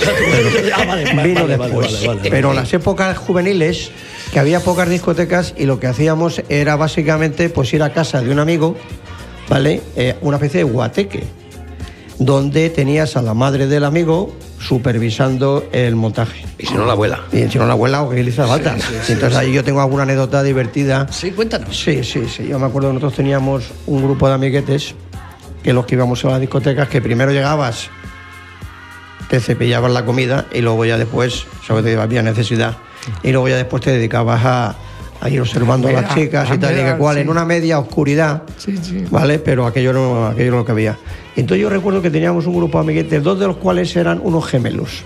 [0.76, 2.06] Ah, vale, vino vale, después.
[2.06, 2.30] vale.
[2.30, 3.90] Pero las épocas juveniles,
[4.32, 8.30] que había pocas discotecas y lo que hacíamos era básicamente pues ir a casa de
[8.30, 8.76] un amigo,
[9.48, 9.80] ¿vale?
[9.96, 11.24] Eh, una especie de guateque,
[12.20, 16.44] donde tenías a la madre del amigo supervisando el montaje.
[16.58, 17.20] Y si no, la abuela.
[17.32, 18.76] Y si no la abuela o que le hizo falta.
[19.08, 21.06] Y entonces ahí yo tengo alguna anécdota divertida.
[21.10, 21.74] Sí, cuéntanos.
[21.76, 22.46] Sí, sí, sí.
[22.46, 24.94] Yo me acuerdo que nosotros teníamos un grupo de amiguetes
[25.62, 27.88] que los que íbamos a las discotecas, que primero llegabas,
[29.28, 32.76] te cepillabas la comida y luego ya después, sobre todo había necesidad,
[33.22, 34.74] y luego ya después te dedicabas a,
[35.20, 37.22] a ir observando a, A las chicas a y tal y que cual, sí.
[37.22, 39.04] en una media oscuridad, Sí, sí.
[39.10, 39.38] ¿vale?
[39.38, 40.98] Pero aquello no, aquello no lo que había.
[41.36, 44.46] Entonces yo recuerdo que teníamos un grupo de amiguetes, dos de los cuales eran unos
[44.46, 45.04] gemelos,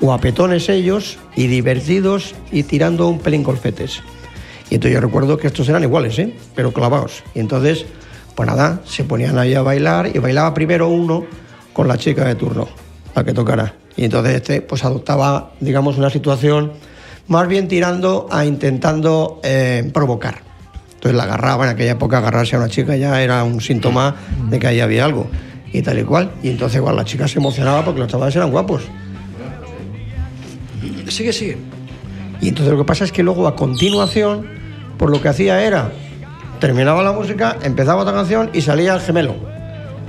[0.00, 4.02] guapetones ellos y divertidos y tirando un pelín golfetes.
[4.70, 6.34] Y entonces yo recuerdo que estos eran iguales, ¿eh?
[6.54, 7.24] pero clavados.
[7.34, 7.86] Y entonces,
[8.34, 11.26] pues nada, se ponían ahí a bailar y bailaba primero uno
[11.72, 12.68] con la chica de turno,
[13.14, 13.74] la que tocara.
[13.96, 16.72] Y entonces este pues adoptaba, digamos, una situación
[17.26, 20.42] más bien tirando a intentando eh, provocar.
[20.94, 24.16] Entonces la agarraba, en aquella época agarrarse a una chica ya era un síntoma
[24.50, 25.28] de que ahí había algo.
[25.72, 26.30] Y tal y cual.
[26.42, 28.82] Y entonces igual la chica se emocionaba porque los chavales eran guapos.
[31.08, 31.58] Sigue, sigue.
[32.40, 34.46] Y entonces lo que pasa es que luego a continuación,
[34.96, 35.90] por lo que hacía era,
[36.60, 39.57] terminaba la música, empezaba otra canción y salía el gemelo.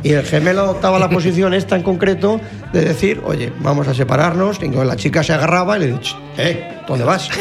[0.03, 2.39] Y el gemelo adoptaba la posición esta en concreto
[2.73, 4.59] de decir, oye, vamos a separarnos.
[4.61, 7.29] Y la chica se agarraba y le dice, eh, ¿dónde vas?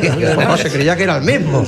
[0.00, 1.64] Pues no, se creía que era el mismo,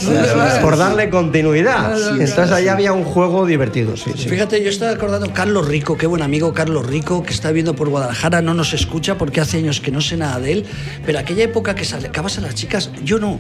[0.61, 1.94] por darle continuidad.
[2.18, 4.28] Entonces ahí había un juego divertido, sí, sí.
[4.28, 7.88] Fíjate, yo estaba acordando Carlos Rico, qué buen amigo Carlos Rico, que está viendo por
[7.88, 10.66] Guadalajara, no nos escucha porque hace años que no sé nada de él,
[11.05, 13.38] pero aquella época que sacabas a las chicas, yo no.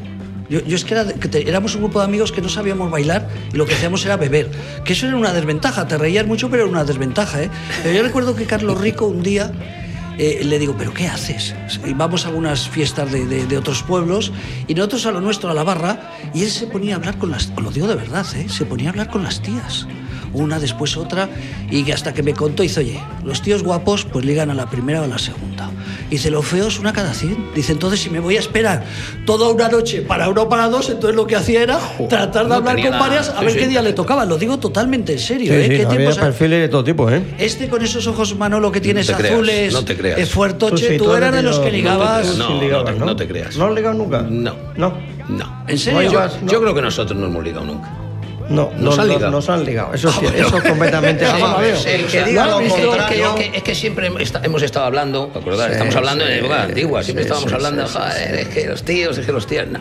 [0.52, 3.64] Yo, es que, era éramos un grupo de amigos que no sabíamos bailar y lo
[3.64, 4.50] que hacíamos era beber.
[4.84, 7.42] Que eso era una desventaja, te reías mucho, pero era una desventaja.
[7.42, 7.50] ¿eh?
[7.82, 9.50] Pero yo recuerdo que Carlos Rico un día
[10.18, 11.54] eh, le digo, ¿pero qué haces?
[11.86, 14.30] Y vamos a algunas fiestas de, otros pueblos
[14.68, 17.30] y nosotros a lo nuestro, a la barra, y él se ponía a hablar con
[17.30, 18.46] las, lo digo de verdad, ¿eh?
[18.50, 19.86] se ponía a hablar con las tías.
[20.34, 21.30] Una después otra,
[21.70, 25.00] y hasta que me contó, dice, oye, los tíos guapos pues ligan a la primera
[25.00, 25.70] o a la segunda.
[26.12, 27.52] Dice, lo feo es una cada 100.
[27.54, 28.84] Dice, entonces si me voy a esperar
[29.24, 32.48] toda una noche para uno o para dos, entonces lo que hacía era tratar de
[32.50, 32.98] no hablar con nada.
[32.98, 33.58] varias a Sí, ver sí.
[33.60, 34.26] qué día le tocaba.
[34.26, 35.54] Lo digo totalmente en serio.
[35.54, 35.62] Sí, ¿eh?
[35.62, 37.22] sí, ¿Qué había tiempos- perfiles de todo tipo, ¿eh?
[37.38, 40.18] Este con esos ojos, Manolo, que tienes te creas, azules, no te creas.
[40.18, 42.36] es fuertoche, Tú sí, tú tú eras de los que ligabas.
[42.36, 43.56] No, Sí, no ligabas, te- no te creas.
[43.56, 44.20] ¿No has ligado nunca?
[44.22, 44.54] No.
[44.76, 44.92] No.
[45.28, 45.64] No.
[45.66, 46.02] ¿En serio?
[46.02, 46.52] Yo, Vas, no.
[46.52, 47.90] yo creo que nosotros no hemos ligado nunca.
[48.52, 49.30] No, Nos no, han ligado.
[49.30, 49.94] nos han ligado.
[49.94, 51.26] Eso, sí, eso es completamente.
[51.26, 53.34] Sí, Vamos a ver, sí, el que diga ¿lo contrario.
[53.34, 54.06] Que, es que siempre
[54.42, 55.66] hemos estado hablando, ¿acordás?
[55.66, 59.18] Sí, Estamos hablando sí, de épocas antiguas, siempre estábamos hablando, joder, es que los tíos,
[59.18, 59.80] es que los tíos, no.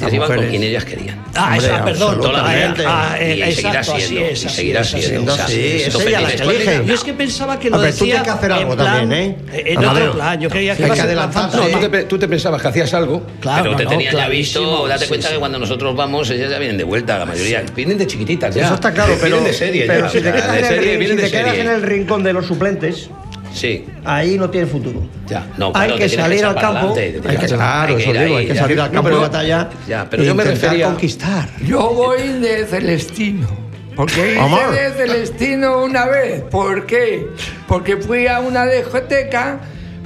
[0.00, 0.50] Las iban con mujeres.
[0.50, 1.24] quien ellas querían.
[1.34, 2.14] Ah, Hombre, esa, perdón.
[2.16, 2.84] absolutamente.
[2.86, 5.32] Ah, eh, y seguirá exacto, así siendo, es, y así seguirá es, así siendo.
[5.32, 5.34] es.
[5.34, 6.82] o sea, Sí, es esto ella la que elige.
[6.86, 8.86] Yo es que pensaba que lo A ver, tú decía tienes que hacer algo plan,
[9.08, 9.62] también, ¿eh?
[9.72, 10.02] En Amadeo.
[10.08, 11.56] otro plan, yo creía que Hay que adelantarse.
[11.56, 14.28] No, tú te, tú te pensabas que hacías algo, Claro, pero te no, tenían ya
[14.28, 14.88] visto.
[14.88, 15.34] Date cuenta sí.
[15.34, 17.62] que cuando nosotros vamos, ellas ya vienen de vuelta, la mayoría.
[17.74, 18.64] Vienen de chiquititas ya.
[18.64, 22.32] Eso está claro, pero, Vienen de serie pero si te quedas, en el rincón de
[22.32, 23.10] los suplentes,
[23.52, 23.84] Sí.
[24.04, 25.02] ahí no tienes futuro.
[25.26, 26.92] Ya, no, hay claro, que salir al campo.
[26.92, 28.60] adelante, hay que, echar- claro, hay eso ir digo, ahí, hay que ya.
[28.60, 29.68] salir al campo pero- de batalla.
[29.88, 31.48] ya, pero e yo me refería- conquistar.
[31.64, 33.48] Yo voy de Celestino.
[33.96, 34.60] Porque Amor.
[34.72, 36.42] hice de Celestino una vez.
[36.42, 37.26] ¿Por qué?
[37.68, 39.58] Porque fui a una discoteca,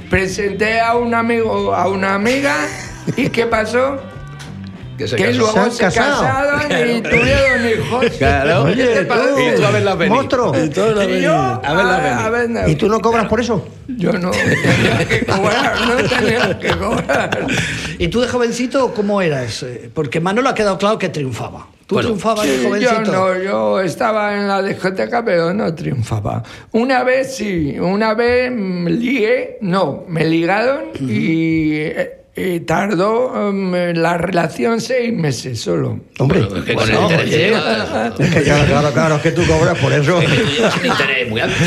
[0.09, 2.55] presenté a un amigo, a una amiga,
[3.15, 3.97] ¿y qué pasó?
[4.97, 5.37] Que se que casó.
[5.37, 6.23] luego Se han se, casado.
[6.23, 8.05] casaron y tuvieron hijos.
[8.17, 8.65] Claro.
[8.65, 9.53] ¿Qué te Oye, parece?
[9.53, 10.13] Y tú a verla venir.
[10.15, 10.53] Monstruo.
[10.55, 11.73] Y yo, A
[12.23, 12.31] venir.
[12.31, 12.67] ver, no.
[12.67, 13.67] ¿Y tú no cobras por eso?
[13.87, 17.47] Yo no tenía que cobrar, no tenía que cobrar.
[17.99, 19.63] ¿Y tú de jovencito cómo eras?
[19.63, 21.67] Eh, Porque Manolo ha quedado claro que triunfaba.
[21.85, 23.11] ¿Tú Bueno, triunfabas de Sí, yo jovencito?
[23.11, 26.41] no, yo estaba en la discoteca, pero no triunfaba.
[26.71, 32.24] Una vez sí, una vez mm, ligué, no, me ligaron y, eh, y
[32.65, 35.99] tardó mm, la relación seis meses solo.
[36.19, 37.47] Hombre, Bueno, es que con Bueno, el interés oye.
[37.49, 40.21] llevas- es que claro, claro, claro, es que tú cobras por eso.
[40.21, 41.55] es que interés muy alto.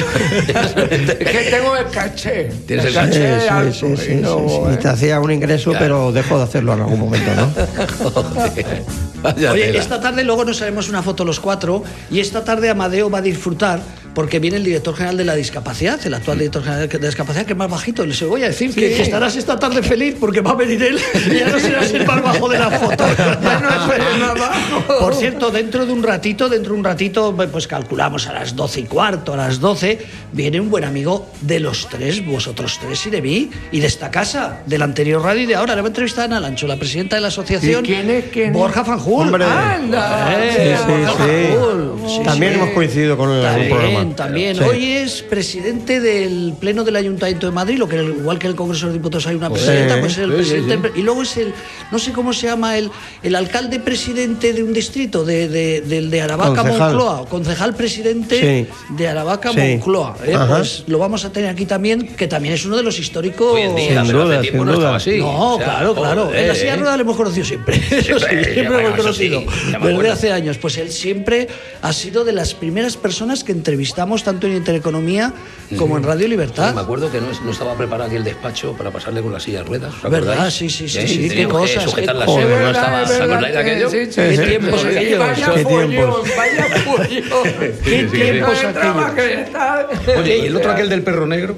[0.90, 2.50] Es que tengo el caché.
[2.66, 4.60] Tienes el caché sí, alto, sí, y sí, no, sí, sí.
[4.74, 4.76] eh.
[4.82, 8.10] Te hacía un ingreso, pero dejó de hacerlo en algún momento, ¿no?
[8.10, 8.82] Joder,
[9.22, 9.78] vaya Oye, tela.
[9.78, 13.22] esta tarde luego nos haremos una foto los cuatro y esta tarde Amadeo va a
[13.22, 13.80] disfrutar
[14.18, 17.46] porque viene el director general de la discapacidad, el actual director general de la discapacidad,
[17.46, 18.04] que es más bajito.
[18.04, 20.98] Les voy a decir que, que estarás esta tarde feliz porque va a venir él
[21.14, 23.04] y ya no serás el más bajo de la foto.
[23.40, 24.98] Ya no soy el más bajo.
[24.98, 28.80] Por cierto, dentro de un ratito, dentro de un ratito, pues calculamos a las 12
[28.80, 30.00] y cuarto, a las 12,
[30.32, 34.10] viene un buen amigo de los tres, vosotros tres y de mí, y de esta
[34.10, 35.76] casa, de la anterior radio y de ahora.
[35.76, 37.84] Le va a entrevistar a Ana Lancho, la presidenta de la asociación.
[37.84, 38.24] ¿Y quién es?
[38.32, 38.52] ¿Quién es?
[38.54, 39.26] Borja Fanjul.
[39.26, 39.44] Hombre.
[39.44, 40.28] Anda.
[40.50, 41.54] Sí, sí, Borja sí.
[41.54, 42.08] Fanjul.
[42.08, 42.58] Sí, También sí.
[42.58, 44.56] hemos coincidido con él en algún También, también.
[44.56, 44.62] Sí.
[44.62, 48.56] Hoy es presidente del Pleno del Ayuntamiento de Madrid, lo que igual que en el
[48.56, 50.92] Congreso de los Diputados hay una presidenta, pues es el sí, sí, presidente.
[50.96, 51.52] Y luego es el,
[51.90, 52.90] no sé cómo se llama, el,
[53.22, 56.94] el alcalde presidente de un distrito, de, de, del de Aravaca, Concejal.
[56.94, 58.94] Moncloa, concejal presidente Sí.
[58.94, 59.58] de Aravaca, Sí.
[59.60, 60.16] Moncloa.
[60.24, 60.36] ¿eh?
[60.48, 63.54] Pues lo vamos a tener aquí también, que también es uno de los históricos.
[63.54, 64.96] Hoy en día, Sin pero duda, hace tiempo sin no duda.
[64.96, 65.18] estaba así.
[65.18, 66.34] No, O sea, claro, claro.
[66.34, 66.76] En la silla ¿eh?
[66.78, 67.76] ruedas le hemos conocido siempre.
[67.90, 69.42] Eso sí, Siempre, lo hemos sí, conocido.
[69.82, 70.58] Desde hace años.
[70.58, 71.48] Pues él siempre
[71.82, 73.52] ha sido de las primeras personas que
[73.98, 75.32] entrevistamos tanto en Intereconomía
[75.76, 76.72] como en Radio Libertad.
[76.74, 79.58] Me acuerdo que no, no estaba preparado aquí el despacho para pasarle con la silla
[79.58, 79.92] de ruedas.
[80.04, 80.50] ¿os ¿Verdad?
[80.50, 81.08] Sí, sí, sí, ¿Eh?
[81.08, 82.44] sí, qué Teníamos que cosas, sujetar qué la cosas.
[82.44, 83.02] silla, no estaba.
[83.02, 83.90] es ¿Os acordáis de que- aquello?
[83.90, 85.18] sí, sí, Qué sí, tiempos sí, aquellos.
[85.18, 86.28] Vaya Qué tiempos.
[86.36, 87.42] vaya follón.
[87.58, 88.16] ¿Qué sí, sí.
[88.20, 90.18] tiempos aquellos?
[90.18, 91.56] Oye, ¿y el otro aquel del perro negro?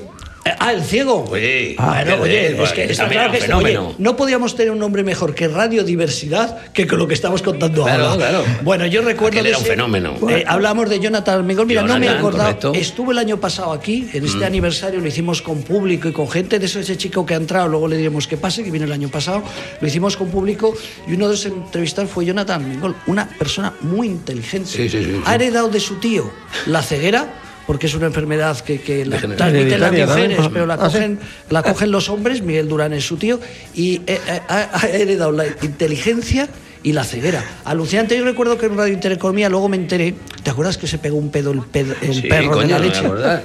[0.59, 1.25] Ah, el ciego.
[1.31, 3.95] Oye, Bueno, aquel de oye, es que está claro era que un está- oye, fenómeno.
[3.99, 8.07] no podíamos tener un nombre mejor que radiodiversidad que con lo que estamos contando Claro,
[8.09, 8.17] ahora.
[8.17, 8.45] claro.
[8.63, 10.15] Bueno, yo recuerdo Aquel era un ese- fenómeno.
[10.31, 11.67] eh, hablamos de Jonathan Mengol.
[11.67, 12.45] Mira, no me he acordado.
[12.49, 12.73] correcto.
[12.73, 12.77] Mm.
[12.77, 16.59] Estuve el año pasado aquí, en este aniversario, lo hicimos con público y con gente
[16.59, 18.93] de eso, ese chico que ha entrado, luego le diremos que pase, que vino el
[18.93, 19.43] año pasado.
[19.81, 20.75] Lo hicimos con público
[21.07, 24.69] y uno de los entrevistados fue Jonathan Mengol, una persona muy inteligente.
[24.71, 25.21] Sí, sí, sí, sí.
[25.27, 26.31] Ha heredado de su tío
[26.67, 27.27] la ceguera.
[27.71, 30.97] Porque es una enfermedad que, que la transmiten las mujeres, pero la Ah, sí.
[30.97, 32.43] cogen, la cogen los hombres.
[32.43, 33.39] Miguel Durán es su tío.
[33.77, 36.49] Y eh, eh, ha, ha heredado la inteligencia
[36.83, 37.45] y la ceguera.
[37.65, 38.17] Alucinante.
[38.19, 40.15] Yo recuerdo que en Radio Intereconomía luego me enteré.
[40.43, 42.81] ¿Te acuerdas que se pegó un pedo el, pedo- el Sí, perro de la no
[42.81, 43.03] me leche?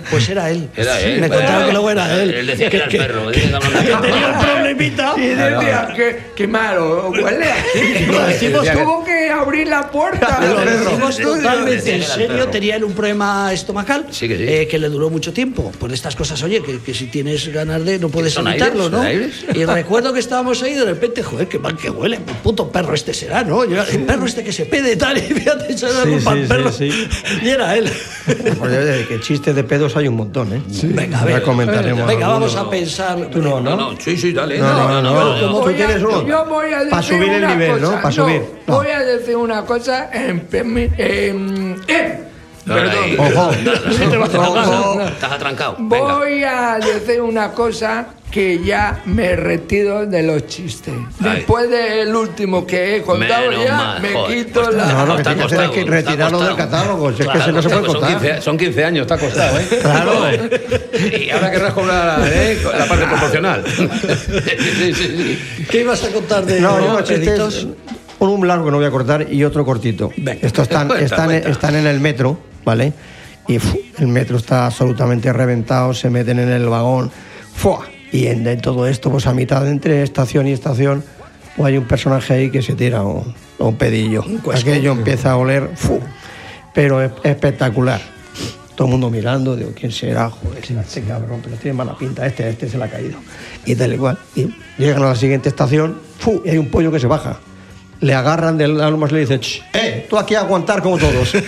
[0.10, 0.70] Pues era él.
[0.76, 1.20] Era él.
[1.22, 2.34] Me Bueno, contaron que luego era él.
[2.34, 3.32] Él decía que era el perro.
[3.32, 5.14] que tenía un problemita.
[5.18, 7.46] Y decía que, que malo, huele.
[8.08, 10.40] Lo decimos Tuvo que abrir la puerta.
[11.22, 12.48] Totalmente en serio.
[12.50, 14.44] Tenía él un problema estomacal Sí que sí.
[14.48, 15.72] eh, que le duró mucho tiempo.
[15.80, 18.90] Por estas cosas, oye, que, que si tienes ganas de, no puedes evitarlo?
[18.90, 19.04] ¿no?
[19.12, 22.18] Y recuerdo que estábamos ahí y de repente, joder, qué mal que huele.
[22.18, 23.66] El puto perro este será, ¿no?
[23.66, 25.16] Yo, el perro este que se pede y tal.
[25.26, 26.72] Y fíjate, echar la Sí, culpa sí, al perro.
[26.72, 27.08] sí, sí.
[27.44, 27.90] Y era él.
[28.62, 30.62] Oye, que chistes de pedos hay un montón, ¿eh?
[30.84, 31.42] Venga, a ver.
[31.42, 32.06] comentaremos.
[32.08, 33.30] Venga, vamos a pensar.
[33.32, 33.92] Tú no, No, ¿no?
[33.94, 34.60] no, sí, sí, dale.
[34.60, 36.28] No, no, no, Tú Voy a- tienes uno.
[36.28, 37.88] Yo voy a decir Pa' subir el nivel, ¿no?
[37.92, 38.02] cosa.
[38.02, 38.42] Pa' subir.
[38.68, 38.76] No.
[38.76, 40.10] Voy a decir una cosa.
[40.12, 42.26] En, permi- em, em,
[42.66, 43.20] Perdón.
[43.20, 43.52] Ojo.
[45.06, 45.76] Estás atrancado.
[45.80, 46.16] Venga.
[46.18, 50.94] Voy a decir una cosa que ya me retiro de los chistes.
[51.24, 51.36] Ay.
[51.38, 54.46] Después del último que he contado Menos ya, mal, me joder.
[54.46, 54.86] quito Pues la...
[54.94, 57.14] No, lo que Está tiene que hacer es que retirarlo del catálogo.
[57.14, 58.20] Si es que Claro, no se puede son contar.
[58.20, 59.66] 15, son 15 años, está costado, ¿eh?
[59.82, 60.14] Claro.
[61.18, 62.58] Y ahora querrás cobrar ¿eh?
[62.78, 63.64] la parte proporcional.
[63.68, 65.66] Sí, sí, sí.
[65.70, 67.68] ¿Qué ibas a contar de No, yo no, los chistes,
[68.20, 70.10] Un largo que no voy a cortar y otro cortito.
[70.18, 70.40] Venga.
[70.42, 71.50] Estos están, Cuenta, están, cuenta.
[71.50, 72.94] están en el metro, ¿vale?
[73.48, 73.60] Y
[74.00, 77.12] el metro está absolutamente reventado, se meten en el vagón.
[77.56, 77.86] ¡fua!
[78.12, 81.04] Y en, en todo esto, pues a mitad entre estación y estación,
[81.56, 84.24] pues hay un personaje ahí que se tira un, un pedillo.
[84.54, 86.00] Aquello empieza a oler, ¡fu!
[86.74, 88.02] pero es espectacular.
[88.76, 90.30] Todo el mundo mirando, digo, ¿quién será?
[90.30, 93.18] Joder, este cabrón, pero tiene mala pinta, este, este se le ha caído.
[93.66, 94.18] Y tal igual.
[94.36, 96.42] Y llegan a la siguiente estación, ¡fu!
[96.44, 97.40] y hay un pollo que se baja.
[98.06, 100.06] Le agarran del alma y le dicen, "Ch, ¡eh!
[100.08, 101.34] Tú aquí a aguantar como todos.
[101.36, 101.44] es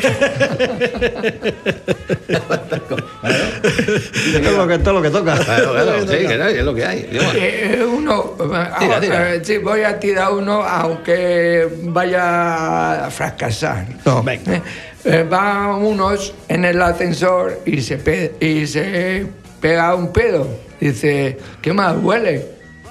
[4.58, 5.38] lo que, es lo que toca.
[5.38, 7.04] Claro, claro, sí, que no, es lo que hay.
[7.12, 8.36] Digo, Eh, uno,
[8.80, 9.36] Tira, tira.
[9.36, 13.86] eh, sí, voy a tirar uno aunque vaya a fracasar.
[14.06, 14.24] No.
[14.28, 14.62] Eh,
[15.06, 19.26] eh, van unos en el ascensor y se, pe- y se
[19.62, 20.48] pega un pedo.
[20.80, 22.46] Dice, ¿qué más huele?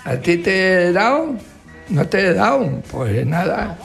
[0.05, 1.35] ¿A ti te he dado?
[1.89, 2.83] ¿No te he dado?
[2.91, 3.77] Pues nada,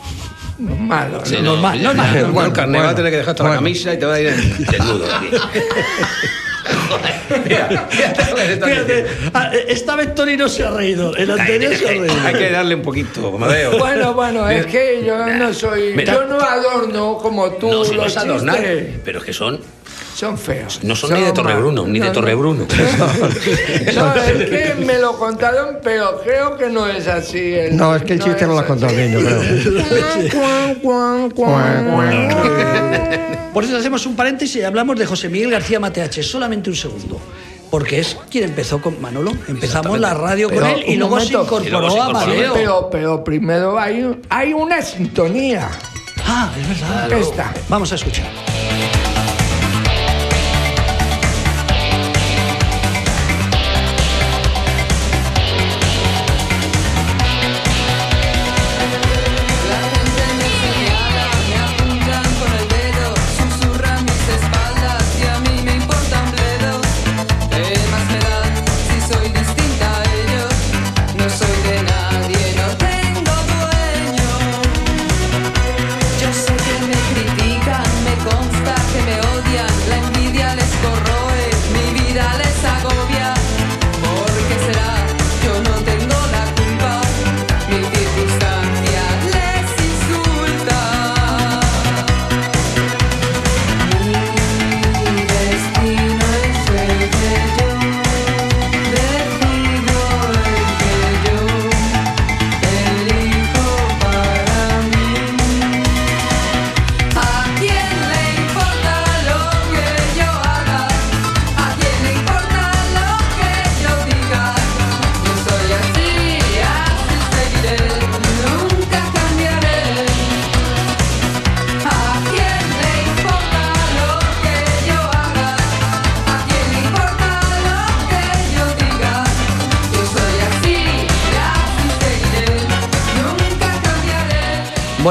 [0.58, 1.22] malo.
[1.26, 1.42] Sí, ¿no?
[1.42, 2.46] no, normal, ya, normal, normal.
[2.48, 3.68] el carnet va a tener que dejar toda la Bueno.
[3.68, 5.28] camisa y te va a ir en- desnudo de aquí.
[6.90, 9.06] Joder, mira, fíjate
[9.68, 12.14] esta vez Tony no se ha reído, el anterior se ha reído.
[12.26, 13.78] hay que darle un poquito, Amadeo.
[13.80, 15.94] Bueno, bueno, es que yo no soy.
[15.96, 16.14] Mira.
[16.14, 19.00] yo no adorno como tú No, si no los chistes.
[19.06, 19.60] pero es que son,
[20.22, 20.82] Son feos.
[20.84, 22.16] no son, ni de Torrebruno, mal- ni de no, no.
[22.20, 22.68] Torrebruno.
[23.96, 27.56] No, es que me lo contaron, pero creo que no es así.
[27.56, 29.42] el- No, es que el chiste no lo has es contado bien, yo creo.
[33.52, 37.20] Por eso hacemos un paréntesis y hablamos de José Miguel García Mateache, solamente un segundo.
[37.72, 39.32] Porque es quien empezó con Manolo.
[39.48, 41.56] Empezamos la radio con él y luego se momento.
[41.56, 42.32] incorporó Y luego se a incorporó.
[42.34, 42.54] Amadeo.
[42.54, 45.68] Pero, pero primero hay, hay una sintonía.
[46.28, 47.12] Ah, es verdad.
[47.14, 47.52] Esta.
[47.70, 48.28] Vamos a escuchar.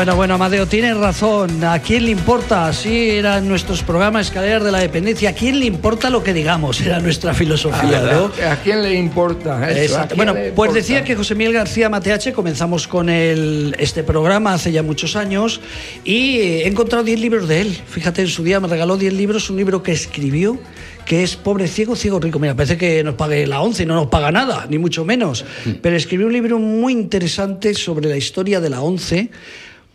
[0.01, 1.63] Bueno, bueno, Amadeo, tienes razón.
[1.63, 2.69] ¿A quién le importa?
[2.69, 5.29] Así eran nuestros programas Escaleras de la Dependencia.
[5.29, 6.81] ¿A quién le importa lo que digamos?
[6.81, 8.33] Era nuestra filosofía, ¿no?
[8.51, 9.99] ¿A quién le importa eso?
[10.01, 10.73] ¿A quién Bueno, le pues importa?
[10.73, 15.61] decía que José Miguel García Mateache comenzamos con el, este programa hace ya muchos años
[16.03, 17.79] y he encontrado 10 libros de él.
[17.87, 20.59] Fíjate, en su día me regaló 10 libros, un libro que escribió
[21.05, 22.39] que es Pobre Ciego, Ciego Rico.
[22.39, 25.45] Mira, parece que nos pague la ONCE y no nos paga nada, ni mucho menos.
[25.83, 29.29] Pero escribió un libro muy interesante sobre la historia de la ONCE.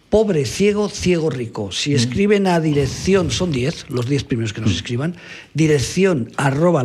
[0.09, 1.71] Pobre, ciego, ciego, rico.
[1.71, 5.15] Si escriben a dirección, son 10, los 10 primeros que nos escriban,
[5.53, 6.83] dirección arroba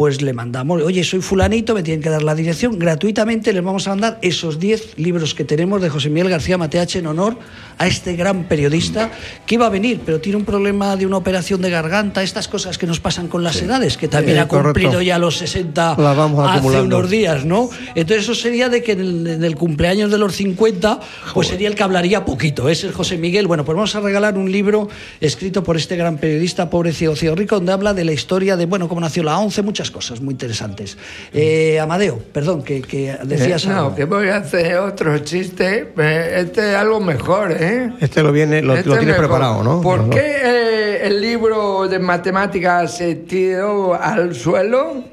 [0.00, 3.86] pues le mandamos, oye, soy fulanito, me tienen que dar la dirección, gratuitamente les vamos
[3.86, 7.36] a mandar esos 10 libros que tenemos de José Miguel García Mateache en honor
[7.76, 9.10] a este gran periodista
[9.44, 12.78] que iba a venir, pero tiene un problema de una operación de garganta, estas cosas
[12.78, 16.16] que nos pasan con las edades, que también Eh, ha cumplido ya los 60 Las
[16.16, 16.96] vamos hace acumulando.
[16.96, 17.68] unos días, ¿no?
[17.94, 20.98] Entonces eso sería de que en el, en el cumpleaños de los 50,
[21.34, 22.70] pues sería el que hablaría poquito.
[22.70, 23.46] Es el José Miguel.
[23.46, 24.88] Bueno, pues vamos a regalar un libro
[25.20, 28.64] escrito por este gran periodista, pobre ciego, ciego rico, donde habla de la historia de,
[28.64, 30.96] bueno, cómo nació la ONCE, muchas muchas cosas muy interesantes.
[31.32, 33.94] Eh, Amadeo, perdón, que, que decías Eh, no, algo.
[33.94, 35.92] que voy a hacer otro chiste.
[35.98, 37.90] Eh, Este es algo mejor, ¿eh?
[38.00, 39.28] Este lo viene, lo, Este lo es tienes mejor.
[39.28, 39.80] preparado, ¿no?
[39.82, 45.04] ¿Por No, qué eh, el libro de matemáticas se tiró al suelo?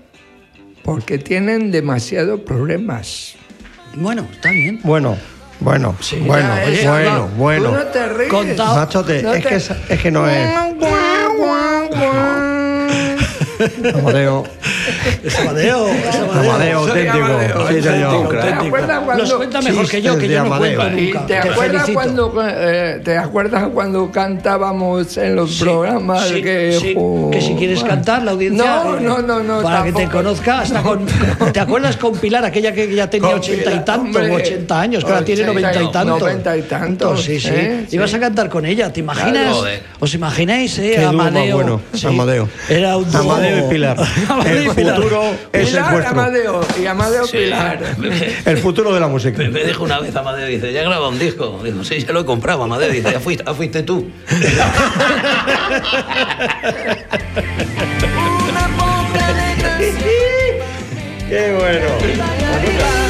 [0.84, 3.34] Porque tienen demasiados problemas.
[3.95, 4.80] Bueno, está bien.
[4.84, 5.17] Bueno,
[5.59, 7.69] bueno, Sí, bueno, Ya, bueno, no, bueno.
[7.69, 8.30] Tú no te ríes.
[8.30, 8.75] Contao.
[8.75, 10.47] Machote, No es, te- que, es, es que no es.
[13.95, 14.45] Amadeo,
[15.24, 16.80] Es Amadeo, es Amadeo.
[16.80, 17.68] Auténtico.
[17.70, 18.30] Sí, señor.
[18.30, 21.26] ¿Te acuerdas cuando- Los cuenta mejor que yo, que yo no cuento ¿Y nunca.
[21.26, 26.78] te acuerdas, cuando, eh, ¿Te acuerdas cuando cantábamos en los Sí, programas sí, que...
[26.80, 28.84] sí, jo- que si quieres cantar, la audiencia.
[28.84, 29.62] No, eh, no, no, no.
[29.62, 30.18] Para que te tampoco.
[30.24, 31.05] conozca, hasta con.
[31.53, 35.26] ¿Te acuerdas con Pilar, aquella que ya tenía ochenta y tantos, ochenta años, que ahora
[35.26, 36.20] tiene noventa y tantos?
[36.20, 37.49] noventa y tantos, Sí, sí.
[37.51, 37.86] ¿eh?
[37.89, 37.95] Sí.
[37.95, 39.55] Ibas a cantar con ella, ¿te imaginas?
[39.99, 41.03] ¿Os imagináis, eh?
[41.05, 41.55] Amadeo.
[41.55, 42.08] bueno, Sí.
[42.08, 42.47] Amadeo.
[42.70, 43.16] Era un.
[43.16, 43.97] Amadeo y Pilar.
[44.30, 44.97] Amadeo y Pilar.
[44.98, 45.24] Futuro
[45.54, 46.12] es el Pilar, vuestro.
[46.12, 47.38] Amadeo y Amadeo Sí.
[47.38, 47.80] Pilar.
[48.45, 49.38] El futuro de la música.
[49.38, 51.62] Me, me dijo una vez Amadeo, dice, ya graba un disco.
[51.64, 52.91] Digo, sí, ya lo he comprado, Amadeo.
[52.91, 54.08] Dice, ya fuiste, ya fuiste tú.
[61.30, 63.07] Qué bueno.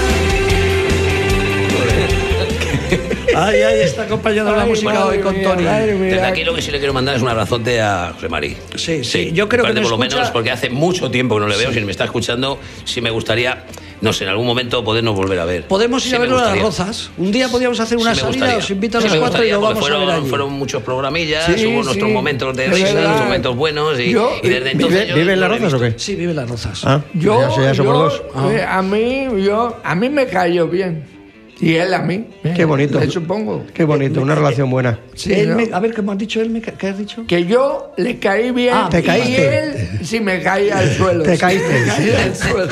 [3.40, 5.64] Ay, ay, está acompañando la música hoy con Tony.
[5.64, 8.58] Desde aquí lo que sí le quiero mandar es un abrazote a José Mari.
[8.76, 11.58] Sí, sí, yo creo que por lo menos porque hace mucho tiempo que no le
[11.58, 11.72] veo.
[11.72, 13.64] Si me está escuchando, sí me gustaría,
[14.02, 15.68] no sé, en algún momento podernos volver a ver.
[15.68, 17.12] Podemos ir Sí a verlo a las rozas.
[17.18, 19.52] Un día podríamos hacer una Sí salida, os invito a Sí los me cuatro y
[19.52, 20.30] lo vamos a ver fueron, allí.
[20.30, 24.32] fueron muchos programillas, Sí, hubo nuestros sí, momentos de risa, nuestros momentos buenos y, Yo-
[24.42, 25.94] y desde entonces ¿Vive, yo vive en las rozas o qué?
[25.98, 26.82] Sí, vive las rozas.
[26.86, 28.52] Ah, Yo, ya, ya somos yo, dos.
[28.52, 31.17] eh, a mí, yo, a mí me cayó bien.
[31.60, 32.28] Y él a mí.
[32.44, 33.00] eh, Qué bonito.
[33.00, 33.66] Le supongo.
[33.74, 35.00] Qué bonito, una relación buena.
[35.16, 35.56] Sí, Él ¿no?
[35.56, 36.52] me- a ver, ¿cómo has dicho él?
[36.52, 37.24] me ¿Qué has dicho?
[37.28, 38.74] Que yo le caí bien.
[38.76, 39.60] Ah, te Y caíste.
[39.64, 41.24] él sí me caía al suelo.
[41.24, 41.68] Te sí, caíste.
[41.80, 42.68] me caía al suelo.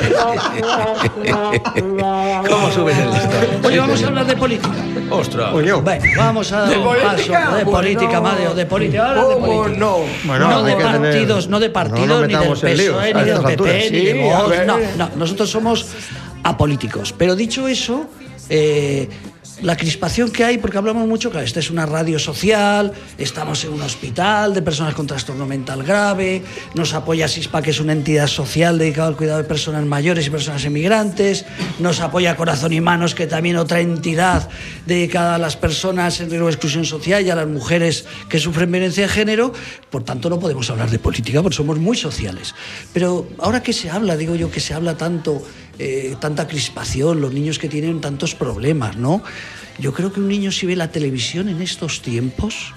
[2.48, 3.64] ¿Cómo suben el listón?
[3.64, 4.74] Oye, vamos a hablar de política.
[5.10, 5.52] ¡Ostras!
[5.52, 5.82] Bueno,
[6.16, 7.10] vamos a dar ¿De un política?
[7.40, 7.70] paso de Bueno.
[7.78, 9.06] política, Amadeo, de política.
[9.08, 9.78] Ahora de ¿Cómo política.
[9.78, 9.96] no?
[10.24, 13.22] Bueno, no de que tener- partidos, no de no partidos, nos ni del PSOE, ni
[13.24, 14.66] del PP, ni de Sí, Vox.
[14.66, 15.86] No, no, nosotros somos
[16.42, 17.12] apolíticos.
[17.16, 18.06] Pero dicho eso,
[18.48, 19.08] eh,
[19.62, 23.72] la crispación que hay, porque hablamos mucho, que esta es una radio social, estamos en
[23.72, 26.42] un hospital de personas con trastorno mental grave,
[26.74, 30.30] nos apoya SISPA, que es una entidad social dedicada al cuidado de personas mayores y
[30.30, 31.46] personas emigrantes,
[31.78, 34.48] nos apoya Corazón y Manos, que también otra entidad
[34.84, 38.70] dedicada a las personas en riesgo de exclusión social y a las mujeres que sufren
[38.70, 39.52] violencia de género,
[39.90, 42.54] por tanto no podemos hablar de política porque somos muy sociales.
[42.92, 45.42] Pero ahora que se habla, digo yo que se habla tanto,
[45.78, 49.22] eh, tanta crispación, los niños que tienen tantos problemas, ¿no?
[49.78, 52.72] Yo creo que un niño si ve la televisión en estos tiempos,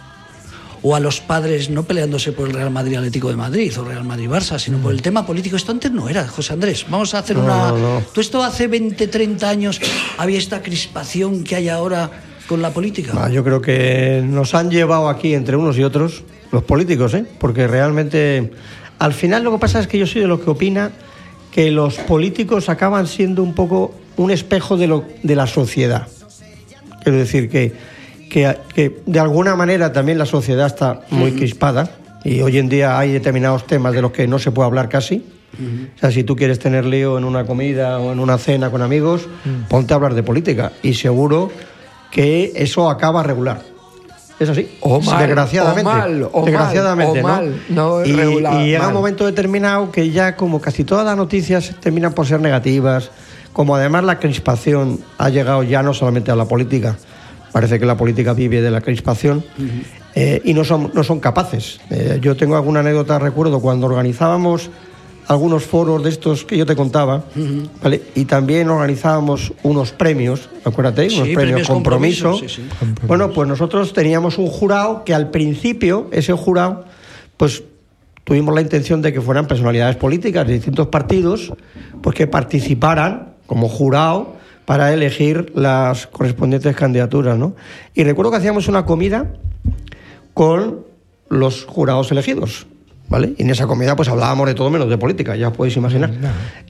[0.82, 4.06] o a los padres no peleándose por el Real Madrid Atlético de Madrid o Real
[4.06, 5.58] Madrid Barça, sino por el tema político.
[5.58, 6.86] Esto antes no era, José Andrés.
[6.90, 7.72] Vamos a hacer No, una.
[7.72, 8.02] no, no.
[8.14, 9.82] ¿Tú esto hace 20, 30 años
[10.18, 12.10] había esta crispación que hay ahora
[12.48, 13.12] con la política?
[13.16, 17.26] Ah, yo creo que nos han llevado aquí entre unos y otros, los políticos, ¿eh?
[17.40, 18.52] porque realmente
[19.00, 20.92] al final lo que pasa es que yo soy de los que opina
[21.52, 26.08] que los políticos acaban siendo un poco un espejo de, lo, de la sociedad.
[27.04, 27.74] Quiero decir que,
[28.30, 31.92] que, que de alguna manera también la sociedad está muy crispada
[32.24, 35.26] y hoy en día hay determinados temas de los que no se puede hablar casi.
[35.96, 38.82] O sea, si tú quieres tener lío en una comida o en una cena con
[38.82, 39.28] amigos,
[39.68, 41.52] ponte a hablar de política y seguro
[42.12, 43.62] que eso acaba regular.
[44.40, 44.70] Es así.
[44.80, 45.82] O mal, desgraciadamente.
[45.82, 47.52] o mal, o desgraciadamente, mal, o ¿no?
[47.52, 48.88] mal, no y, regular, y llega mal.
[48.90, 53.12] un momento determinado que ya como casi todas las noticias terminan por ser negativas,
[53.52, 56.96] como además la crispación ha llegado ya no solamente a la política,
[57.52, 59.44] parece que la política vive de la crispación
[60.16, 61.82] eh, y no son, no son capaces.
[61.90, 64.70] Eh, yo tengo alguna anécdota, recuerdo cuando organizábamos
[65.30, 67.24] algunos foros de estos que yo te contaba,
[67.84, 68.02] ¿vale?
[68.16, 72.32] y también organizábamos unos premios, acuérdate, Sí, unos premios, premios compromiso.
[72.32, 73.06] compromiso, sí, sí.
[73.08, 76.84] Bueno, pues nosotros teníamos un jurado que al principio, ese jurado,
[77.38, 77.64] pues
[78.24, 81.54] tuvimos la intención de que fueran personalidades políticas de distintos partidos,
[82.02, 87.56] pues que participaran como jurado para elegir las correspondientes candidaturas, ¿no?
[87.94, 89.32] Y recuerdo que hacíamos una comida
[90.34, 90.86] con
[91.30, 92.66] los jurados elegidos,
[93.10, 93.34] ¿vale?
[93.38, 96.12] Y en esa comida pues hablábamos de todo menos de política, ya os podéis imaginar.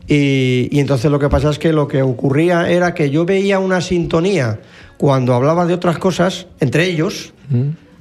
[0.07, 3.59] Y, y entonces lo que pasa es que lo que ocurría era que yo veía
[3.59, 4.59] una sintonía
[4.97, 7.33] cuando hablaba de otras cosas entre ellos,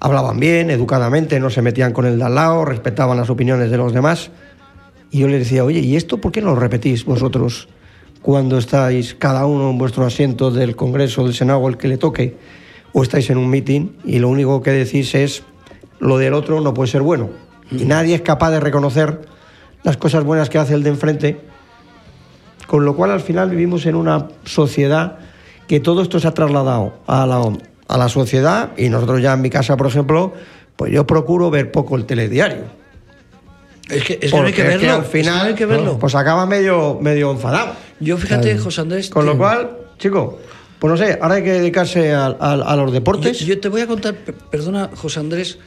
[0.01, 3.76] hablaban bien, educadamente, no se metían con el de al lado, respetaban las opiniones de
[3.76, 4.30] los demás.
[5.11, 7.68] Y yo les decía, oye, ¿y esto por qué no lo repetís vosotros
[8.20, 12.36] cuando estáis cada uno en vuestro asiento del Congreso, del Senado, el que le toque,
[12.93, 15.45] o estáis en un meeting y lo único que decís es
[16.01, 17.30] lo del otro no puede ser bueno?
[17.71, 19.21] Y nadie es capaz de reconocer
[19.83, 21.41] las cosas buenas que hace el de enfrente.
[22.66, 25.19] Con lo cual, al final, vivimos en una sociedad
[25.66, 27.43] que todo esto se ha trasladado a la,
[27.89, 30.33] a la sociedad y nosotros ya en mi casa, por ejemplo,
[30.77, 32.64] pues yo procuro ver poco el telediario.
[33.89, 34.95] Es que, es que no hay que es verlo.
[34.97, 35.99] al final, no hay que verlo.
[35.99, 37.73] pues acaba medio, medio enfadado.
[38.01, 39.09] Yo fíjate, José Andrés.
[39.09, 40.39] Con lo cual, chico,
[40.79, 43.39] pues no sé, ahora hay que dedicarse a, a- a los deportes.
[43.41, 45.59] yo te voy a contar, pe- perdona, José Andrés.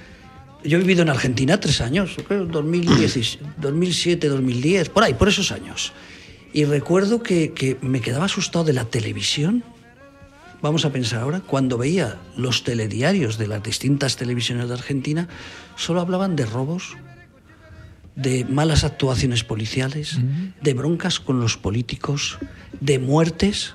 [0.64, 5.52] Yo he vivido en Argentina tres años, creo, 2010, 2007, 2010, por ahí, por esos
[5.52, 5.92] años.
[6.54, 9.64] Y recuerdo que, que me quedaba asustado de la televisión.
[10.62, 15.28] Vamos a pensar ahora, cuando veía los telediarios de las distintas televisiones de Argentina,
[15.76, 16.96] solo hablaban de robos,
[18.16, 20.20] de malas actuaciones policiales,
[20.62, 22.38] de broncas con los políticos,
[22.80, 23.74] de muertes.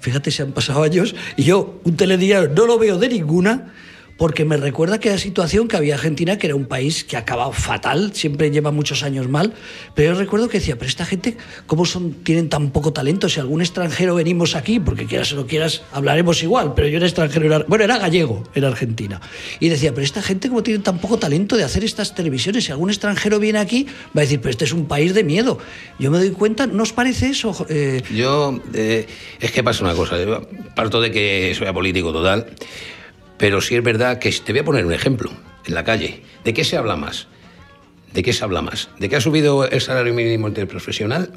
[0.00, 3.72] Fíjate, se han pasado años y yo un telediario no lo veo de ninguna
[4.18, 7.52] porque me recuerda aquella situación que había Argentina, que era un país que ha acabado
[7.52, 9.54] fatal, siempre lleva muchos años mal,
[9.94, 13.28] pero yo recuerdo que decía, pero esta gente, ¿cómo son, tienen tan poco talento?
[13.28, 17.06] Si algún extranjero venimos aquí, porque quieras o no quieras, hablaremos igual, pero yo era
[17.06, 19.20] extranjero, bueno, era gallego en Argentina.
[19.60, 22.64] Y decía, pero esta gente, ¿cómo tiene tan poco talento de hacer estas televisiones?
[22.64, 25.58] Si algún extranjero viene aquí, va a decir, pero este es un país de miedo.
[26.00, 27.66] Yo me doy cuenta, ¿no os parece eso?
[27.68, 29.06] eh, Yo, eh,
[29.38, 30.16] es que pasa una cosa,
[30.74, 32.46] parto de que soy político total,
[33.38, 35.30] pero sí es verdad que te voy a poner un ejemplo
[35.64, 36.22] en la calle.
[36.44, 37.28] ¿De qué se habla más?
[38.12, 38.90] ¿De qué se habla más?
[38.98, 41.30] ¿De que ha subido el salario mínimo interprofesional?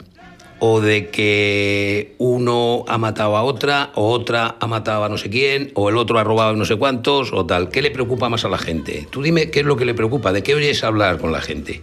[0.59, 5.29] ¿O de que uno ha matado a otra, o otra ha matado a no sé
[5.29, 7.69] quién, o el otro ha robado no sé cuántos, o tal?
[7.69, 9.07] ¿Qué le preocupa más a la gente?
[9.09, 11.81] Tú dime qué es lo que le preocupa, ¿de qué oyes hablar con la gente?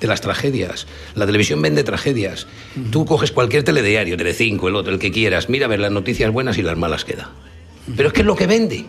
[0.00, 0.86] de las tragedias.
[1.14, 2.46] La televisión vende tragedias.
[2.90, 6.30] Tú coges cualquier telediario, Telecinco, el otro, el que quieras, mira a ver las noticias
[6.32, 7.30] buenas y las malas queda.
[7.96, 8.84] Pero es que es lo que vende.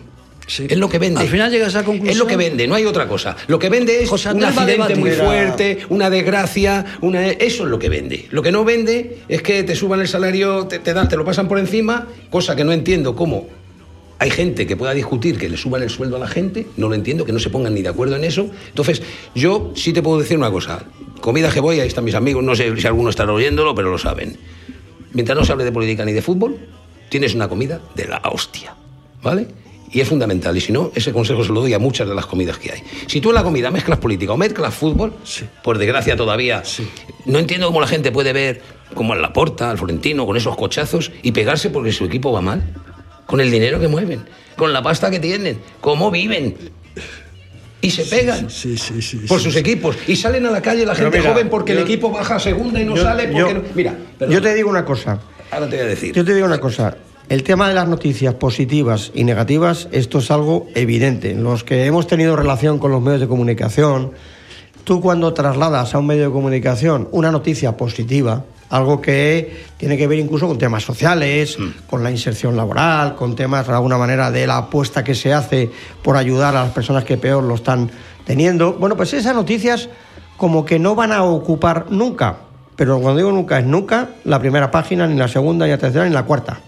[0.46, 0.66] Sí.
[0.68, 1.20] Es lo que vende.
[1.20, 3.36] Al final llegas a la conclusión- Es lo que vende, no hay otra cosa.
[3.48, 7.26] Lo que vende es José un accidente muy fuerte, una desgracia, una...
[7.28, 8.26] eso es lo que vende.
[8.30, 11.24] Lo que no vende es que te suban el salario, te, te dan, te lo
[11.24, 13.48] pasan por encima, cosa que no entiendo cómo
[14.18, 16.94] hay gente que pueda discutir que le suban el sueldo a la gente, no lo
[16.94, 18.48] entiendo, que no se pongan ni de acuerdo en eso.
[18.68, 19.02] Entonces,
[19.34, 20.84] yo sí te puedo decir una cosa.
[21.20, 23.98] Comida que voy, ahí están mis amigos, no sé si alguno estará oyéndolo, pero lo
[23.98, 24.38] saben.
[25.12, 26.56] Mientras no se hable de política ni de fútbol,
[27.10, 28.74] tienes una comida de la hostia,
[29.22, 29.48] ¿vale?
[29.92, 32.26] Y es fundamental, y si no, ese consejo se lo doy a muchas de las
[32.26, 32.82] comidas que hay.
[33.06, 35.14] Si tú en la comida mezclas política o mezclas fútbol,
[35.62, 36.62] por desgracia todavía,
[37.24, 38.62] no entiendo cómo la gente puede ver
[38.94, 42.62] como al Laporta, al Florentino, con esos cochazos y pegarse porque su equipo va mal,
[43.26, 44.24] con el dinero que mueven,
[44.56, 46.56] con la pasta que tienen, cómo viven.
[47.80, 49.18] Y se pegan Sí, sí, sí.
[49.28, 51.78] por sus equipos y salen a la calle la Pero gente mira, joven porque el
[51.78, 54.40] yo- equipo baja a segunda y no yo- sale porque yo- no- Mira, Yo perdona,
[54.40, 55.20] te digo una cosa.
[55.50, 56.12] ahora te voy a decir.
[56.14, 56.96] Yo te digo una cosa.
[57.28, 61.34] El tema de las noticias positivas y negativas, esto es algo evidente.
[61.34, 64.12] Los que hemos tenido relación con los medios de comunicación,
[64.84, 70.06] tú cuando trasladas a un medio de comunicación una noticia positiva, algo que tiene que
[70.06, 71.58] ver incluso con temas sociales,
[71.90, 75.68] con la inserción laboral, con temas de alguna manera de la apuesta que se hace
[76.04, 77.90] por ayudar a las personas que peor lo están
[78.24, 79.88] teniendo, bueno, pues esas noticias
[80.36, 82.36] como que no van a ocupar nunca,
[82.76, 86.04] pero cuando digo nunca es nunca la primera página, ni la segunda, ni la tercera,
[86.04, 86.60] ni la cuarta.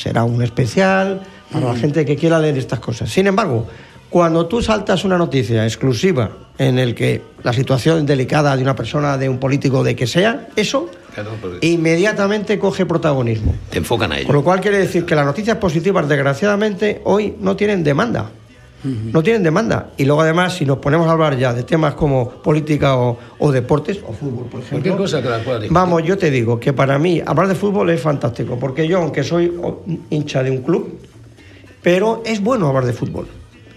[0.00, 1.20] Será un especial
[1.52, 3.10] para la gente que quiera leer estas cosas.
[3.10, 3.66] Sin embargo,
[4.08, 9.18] cuando tú saltas una noticia exclusiva en el que la situación delicada de una persona,
[9.18, 13.54] de un político, de que sea, eso Claro, porque- inmediatamente coge protagonismo.
[13.70, 14.32] Te enfocan a Con ello.
[14.32, 18.30] lo cual quiere decir que las noticias positivas, desgraciadamente, hoy no tienen demanda.
[18.84, 19.90] No tienen demanda.
[19.96, 23.52] Y luego, además, si nos ponemos a hablar ya de temas como política o, o
[23.52, 24.70] deportes, o fútbol, por ejemplo.
[24.70, 25.66] Cualquier cosa que la pueda.
[25.68, 29.22] Vamos, yo te digo que para mí hablar de fútbol es fantástico, porque yo, aunque
[29.22, 29.52] soy
[30.08, 30.98] hincha de un club,
[31.82, 33.26] pero es bueno hablar de fútbol.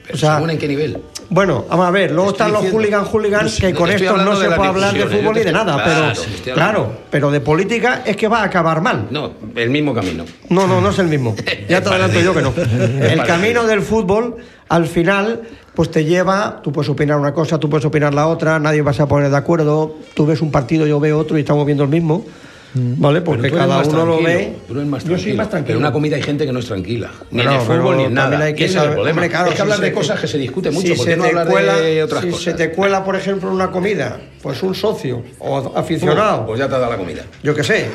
[0.03, 0.97] Pero o sea, ¿según en qué nivel?
[1.33, 4.35] Bueno, vamos a ver, luego Estoy están los diciendo- hooligan hooligans que con esto no
[4.35, 6.13] se puede hablar de fútbol ni de nada, claro,
[6.43, 9.07] pero claro, pero de política es que va a acabar mal.
[9.09, 10.25] No, el mismo camino.
[10.49, 11.35] No, no, no es el mismo.
[11.67, 12.53] Ya te adelanto yo que no.
[13.01, 14.35] El camino del fútbol,
[14.69, 15.41] al final,
[15.73, 18.91] pues te lleva, tú puedes opinar una cosa, tú puedes opinar la otra, nadie va
[18.91, 21.89] a poner de acuerdo, tú ves un partido, yo veo otro y estamos viendo el
[21.89, 22.25] mismo,
[22.73, 23.21] ¿vale?
[23.21, 24.55] Porque cada uno lo tranquilo, ve.
[24.67, 25.37] tú eres más yo soy tranquilo.
[25.37, 25.67] más tranquilo.
[25.67, 27.11] Pero en una comida hay gente que no es tranquila.
[27.31, 28.39] Ni en el fútbol ni en nada.
[28.39, 29.11] hay que Ese es el problema.
[29.11, 30.87] hombre, claro, es que si hablar de te- cosas que se discute mucho.
[30.87, 32.43] si ¿Por se qué no te hablar cuela, de otras si cosas?
[32.43, 36.67] se te cuela, por ejemplo, en una comida, pues un socio o aficionado, Pues ya
[36.67, 37.23] te da la comida.
[37.43, 37.87] yo qué sé,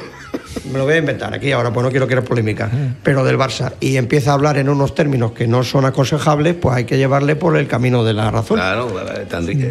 [0.71, 2.71] me lo voy a inventar aquí ahora, pues no quiero crear polémica,
[3.03, 6.75] pero del Barça, y empieza a hablar en unos términos que no son aconsejables, pues
[6.77, 8.57] hay que llevarle por el camino de la razón.
[8.59, 8.89] Claro,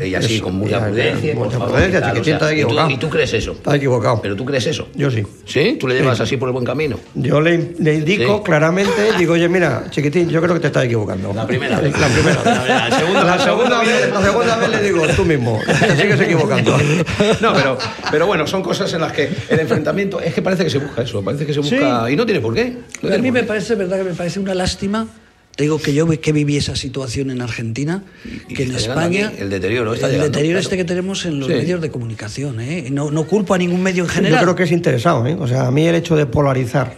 [0.05, 1.35] y así Eso, con mucha prudencia.
[1.35, 2.89] mucha prudencia, chiquitín, o sea, está y tú- equivocado.
[2.91, 3.51] Y tú crees eso.
[3.51, 4.21] Está equivocado.
[4.21, 4.87] Pero tú crees eso.
[4.95, 5.23] Yo sí.
[5.45, 5.77] ¿Sí?
[5.79, 6.97] ¿Tú le llevas así por el buen camino?
[7.15, 8.43] Yo le, le indico Sí.
[8.43, 11.33] claramente, digo, oye, mira, chiquitín, yo creo que te estás equivocando.
[11.33, 11.97] La primera vez.
[11.99, 15.25] La primera La primera, la segunda- la segunda vez, la segunda vez le digo, tú
[15.25, 16.77] mismo, te sigues equivocando.
[17.41, 17.77] No, pero,
[18.11, 21.01] pero bueno, son cosas en las que el enfrentamiento es que parece que se busca
[21.01, 22.77] eso, parece que se busca y no tiene por qué.
[23.01, 23.45] no a mí me qué.
[23.47, 25.07] parece, verdad, que me parece una lástima.
[25.55, 28.03] Te digo que yo que viví esa situación en Argentina,
[28.47, 29.29] Y que en España.
[29.29, 30.63] aquí, el deterioro está el llegando, deterioro claro.
[30.63, 31.55] este que tenemos en los Sí.
[31.55, 32.59] medios de comunicación.
[32.61, 32.89] ¿eh?
[32.91, 34.39] No, no culpo a ningún medio en general.
[34.39, 35.35] Yo creo que es interesado, ¿eh?
[35.39, 36.93] O sea, a mí el hecho de polarizar,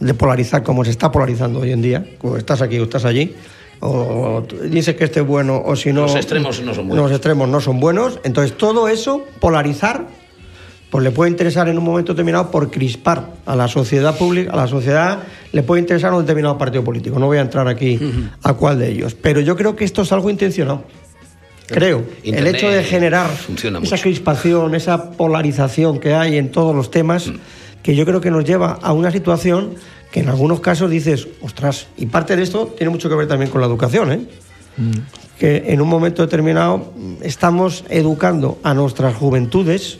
[0.00, 3.34] de polarizar como se está polarizando hoy en día, como estás aquí o estás allí,
[3.78, 6.02] o dices que este es bueno o si no...
[6.02, 7.04] Los extremos no son buenos.
[7.04, 8.18] Los extremos no son buenos.
[8.24, 10.08] Entonces, todo eso, polarizar,
[10.96, 14.56] pues le puede interesar en un momento determinado por crispar a la sociedad pública, a
[14.56, 15.18] la sociedad
[15.52, 17.18] le puede interesar a un determinado partido político.
[17.18, 18.00] No voy a entrar aquí
[18.42, 19.14] a cuál de ellos.
[19.14, 20.84] Pero yo creo que esto es algo intencionado.
[21.66, 22.02] Creo.
[22.24, 23.96] el hecho de generar esa mucho.
[24.00, 27.34] crispación, esa polarización que hay en todos los temas, Mm.
[27.82, 29.74] que yo creo que nos lleva a una situación
[30.10, 33.50] que en algunos casos dices, ostras, y parte de esto tiene mucho que ver también
[33.50, 34.20] con la educación, ¿eh?
[35.38, 39.98] que en un momento determinado mm, estamos educando a nuestras juventudes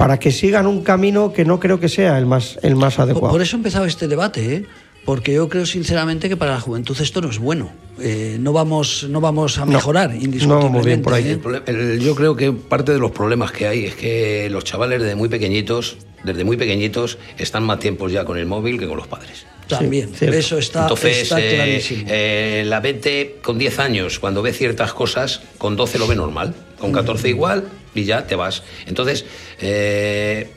[0.00, 3.32] para que sigan un camino que no creo que sea el más, el más adecuado.
[3.32, 4.64] por eso ha empezado este debate, ¿eh?
[5.04, 7.70] porque yo creo sinceramente que para la juventud esto no es bueno.
[8.00, 10.66] Eh, no, vamos, no vamos a No, mejorar no indiscutiblemente.
[10.68, 11.28] vamos bien por ahí.
[11.32, 11.38] ¿eh?
[11.66, 15.02] El el- yo creo que parte de los problemas que hay es que los chavales
[15.02, 18.96] desde muy pequeñitos, desde muy pequeñitos, están más tiempos ya con el móvil que con
[18.96, 19.44] los padres.
[19.68, 22.02] También, Sí, eso está, Entonces, está eh, clarísimo.
[22.08, 26.54] eh, la mente con 10 años, cuando ve ciertas cosas, con 12 lo ve normal,
[26.78, 28.62] con 14 igual y ya te vas.
[28.86, 29.24] Entonces,
[29.60, 30.48] eh,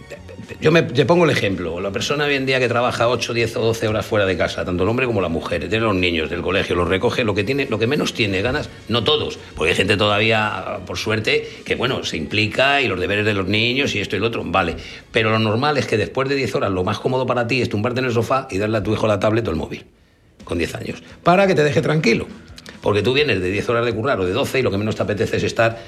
[0.62, 1.80] yo me, te pongo el ejemplo.
[1.80, 4.66] La persona hoy en día que trabaja 8, 10 o 12 horas fuera de casa,
[4.66, 7.44] tanto el hombre como la mujer, tiene los niños del colegio, los recoge, lo que,
[7.44, 11.76] tiene, lo que menos tiene ganas, no todos, porque hay gente todavía, por suerte, que
[11.76, 14.76] bueno, se implica y los deberes de los niños y esto y lo otro, vale.
[15.12, 17.70] Pero lo normal es que después de 10 horas lo más cómodo para ti es
[17.70, 19.86] tumbarte en el sofá y darle a tu hijo la tablet o el móvil
[20.44, 22.28] con 10 años, para que te deje tranquilo.
[22.84, 24.98] Porque tú vienes de 10 horas de currar o de 12 y lo que menos
[24.98, 25.80] te apetece es estar...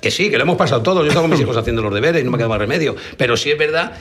[0.00, 2.24] Que sí, que lo hemos pasado todos, yo tengo a mis hijos haciendo los deberes
[2.24, 3.94] no me queda más remedio, pero sí es verdad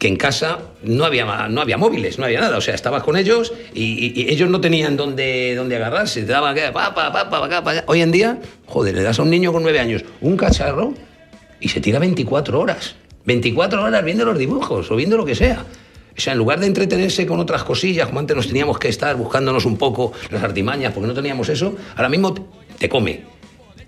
[0.00, 3.16] que en casa no había, no había móviles, no había nada, o sea, estabas con
[3.16, 7.62] ellos y, ellos no tenían dónde, dónde agarrarse, te daban que pa, pa, pa, pa,
[7.62, 7.84] pa.
[7.86, 10.94] Hoy en día, joder, le das a un niño con 9 años un cacharro
[11.60, 12.96] y se tira 24 horas.
[13.26, 15.64] 24 horas viendo los dibujos o viendo lo que sea.
[16.16, 19.16] O sea, en lugar de entretenerse con otras cosillas, como antes nos teníamos que estar
[19.16, 22.34] buscándonos un poco las artimañas, porque no teníamos eso, ahora mismo
[22.78, 23.22] te- come.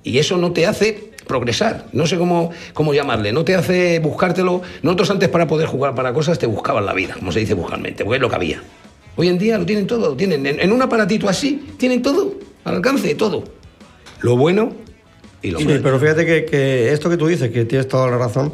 [0.03, 4.62] Y eso no te hace progresar, no sé cómo, cómo llamarle, no te hace buscártelo.
[4.83, 8.05] Nosotros antes para poder jugar para cosas te buscaban la vida, como se dice vulgarmente,
[8.05, 8.62] porque es lo que había.
[9.16, 12.35] Hoy en día lo tienen todo, lo tienen en, en un aparatito así, tienen todo,
[12.64, 13.45] al alcance de todo.
[14.20, 14.72] Lo bueno
[15.43, 15.81] y lo Sí, malo.
[15.83, 18.53] pero fíjate que, que esto que tú dices, que tienes toda la razón,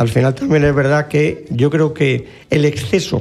[0.00, 3.20] al final también es verdad que yo creo que el exceso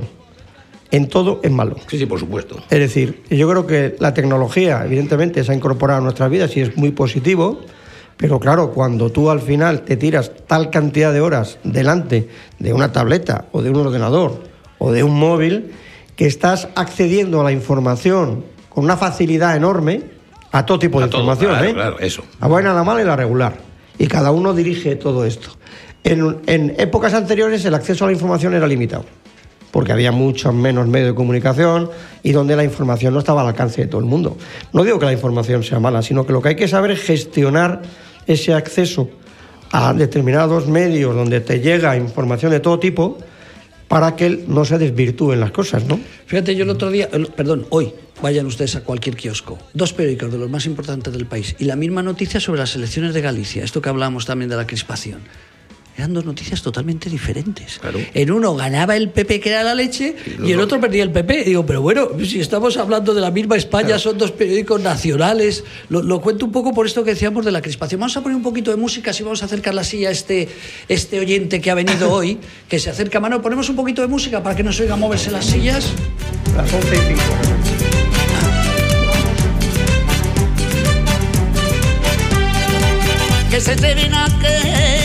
[0.92, 1.76] en todo es malo.
[1.88, 2.56] Sí, sí, por supuesto.
[2.70, 6.62] Es decir, yo creo que la tecnología, evidentemente, se ha incorporado a nuestras vidas y
[6.62, 7.60] es muy positivo,
[8.16, 12.94] pero claro, cuando tú al final te tiras tal cantidad de horas delante de una
[12.94, 14.42] tableta o de un ordenador
[14.78, 15.74] o de un móvil,
[16.16, 20.04] que estás accediendo a la información con una facilidad enorme
[20.54, 21.74] a todo tipo de A todo, información, claro, ¿eh?
[21.74, 22.24] claro, eso.
[22.40, 23.58] La buena, la mala y la regular.
[23.98, 25.60] Y cada uno dirige todo esto.
[26.04, 29.06] En, épocas anteriores el acceso a la información era limitado,
[29.72, 31.90] porque había muchos menos medios de comunicación
[32.24, 34.38] y donde la información no estaba al alcance de todo el mundo.
[34.74, 37.02] No digo que la información sea mala, sino que lo que hay que saber es
[37.02, 37.82] gestionar
[38.28, 39.10] ese acceso
[39.72, 43.18] a determinados medios donde te llega información de todo tipo
[43.88, 46.00] para que no se desvirtúen las cosas, ¿no?
[46.28, 47.92] Fíjate, yo el otro día, perdón, hoy,
[48.22, 51.76] vayan ustedes a cualquier kiosco, dos periódicos de los más importantes del país y la
[51.76, 55.22] misma noticia sobre las elecciones de Galicia, esto que hablamos también de la crispación.
[55.98, 57.80] Eran dos noticias totalmente diferentes.
[57.80, 58.00] Claro.
[58.14, 61.44] En uno ganaba el PP, que era la leche, y el otro perdía el PP.
[61.44, 65.64] Digo, pero bueno, si estamos hablando de la misma España, son dos periódicos nacionales.
[65.90, 68.00] Lo, lo cuento un poco por esto que decíamos de la crispación.
[68.00, 70.48] Vamos a poner un poquito de música, si vamos a acercar la silla a este,
[70.88, 72.38] este oyente que ha venido hoy,
[72.70, 73.42] que se acerca a mano.
[73.42, 75.92] Ponemos un poquito de música para que nos oiga moverse las sillas.
[76.56, 77.90] Las 11 y pico.
[83.50, 84.99] que se te ven aquel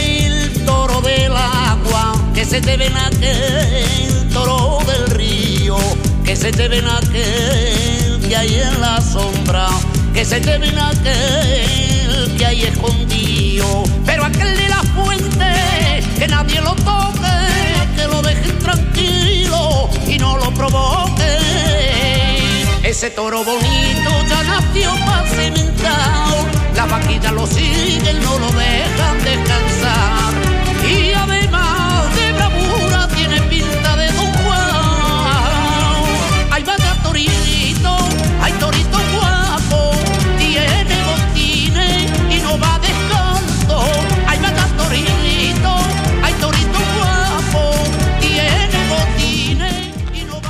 [2.35, 5.77] que se lleven aquel toro del río,
[6.25, 9.69] que se lleven aquel que hay en la sombra,
[10.13, 16.75] que se lleven aquel que hay escondido, pero aquel de la fuente, que nadie lo
[16.75, 17.37] toque,
[17.97, 21.39] que lo dejen tranquilo y no lo provoque.
[22.83, 26.35] Ese toro bonito ya nació para cimentar,
[26.75, 29.74] la vaquilla lo sigue, no lo dejan descansar.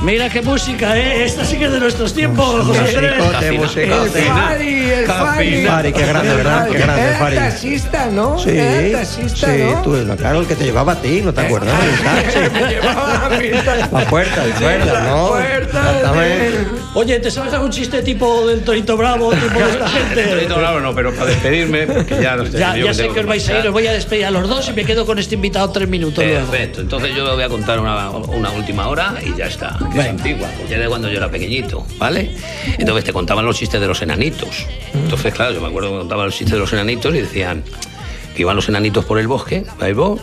[0.05, 1.25] Mira qué música, ¿eh?
[1.25, 3.59] Esta sí que es de nuestros tiempos, José Andrés.
[3.59, 4.29] Musicote, El.
[4.29, 5.67] Fari, el Fari.
[5.67, 6.69] Fari, qué grande, ¿verdad?
[6.69, 7.37] Qué grande, Era Fari.
[7.37, 8.39] taxista, ¿no?
[8.39, 9.81] Sí, Era taxista, sí, ¿no?
[9.81, 11.75] tú, claro, el que te llevaba a ti, ¿no te acuerdas?
[11.83, 12.39] El taxi.
[13.41, 15.29] La puerta, la Sí, puerta, la ¿no?
[15.29, 16.51] puerta, Exactamente.
[16.51, 16.81] sí.
[16.95, 20.25] Oye, ¿te sabes algún chiste tipo del Torito Bravo, tipo de esta gente?
[20.27, 22.59] Torito Bravo no, pero para despedirme, porque ya no sé.
[22.59, 24.69] Ya, ya sé que os vais a ir, os voy a despedir a los dos
[24.69, 26.47] y me quedo con este invitado tres minutos luego.
[26.51, 29.77] Perfecto, entonces yo voy a contar una, una última hora y ya está.
[29.93, 32.31] que Es antigua, porque era de cuando yo era pequeñito, ¿vale?
[32.79, 34.67] Entonces te contaban los chistes de los enanitos.
[34.95, 37.65] Entonces, claro, yo me acuerdo que contaban los chistes de los enanitos y decían
[38.37, 40.21] que iban los enanitos por el bosque, ahí vos,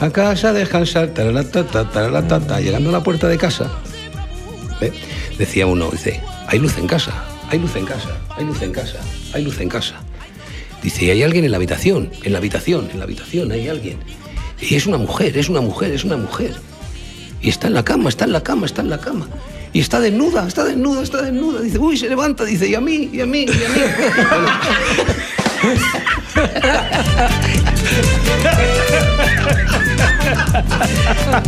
[0.00, 3.70] a casa descansar, taralatata, taralatata, llegando a la puerta de casa.
[4.80, 4.92] ¿ve?
[5.38, 7.12] Decía uno, dice, hay luz en casa,
[7.50, 8.98] hay luz en casa, hay luz en casa,
[9.34, 9.96] hay luz en casa.
[10.82, 13.98] Dice, "Y hay alguien en la habitación, en la habitación, en la habitación, hay alguien.
[14.58, 16.54] Y es una mujer, es una mujer, es una mujer.
[17.42, 19.28] Y está en la cama, está en la cama, está en la cama.
[19.74, 21.60] Y está desnuda, está desnuda, está desnuda.
[21.60, 23.80] Dice, uy, se levanta, dice, y a mí, y a mí, y a mí.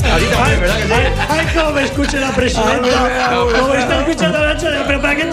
[0.05, 3.31] Ay, ay, cómo me escucha la presidenta.
[3.31, 5.29] Como me está escuchando la Nacho, pero ¿para qué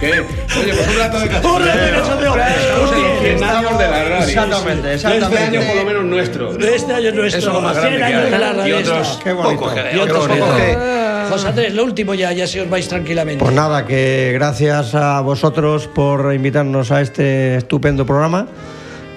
[0.00, 0.12] ¿Qué?
[0.12, 2.36] Oye, pues un rato de Un rato de cachondeo.
[2.36, 4.28] Estamos en los 100 años de la radio.
[4.28, 5.06] Exactamente, Este
[5.38, 6.58] año por lo menos nuestro.
[6.58, 7.38] Este año es nuestro.
[7.38, 8.56] Eso es lo más 100 grande que años de la hay.
[8.56, 8.68] radio.
[8.68, 10.99] Y otros pocos que
[11.30, 13.42] José Andrés, lo último ya, ya se os vais tranquilamente.
[13.44, 18.46] Pues nada, que gracias a vosotros por invitarnos a este estupendo programa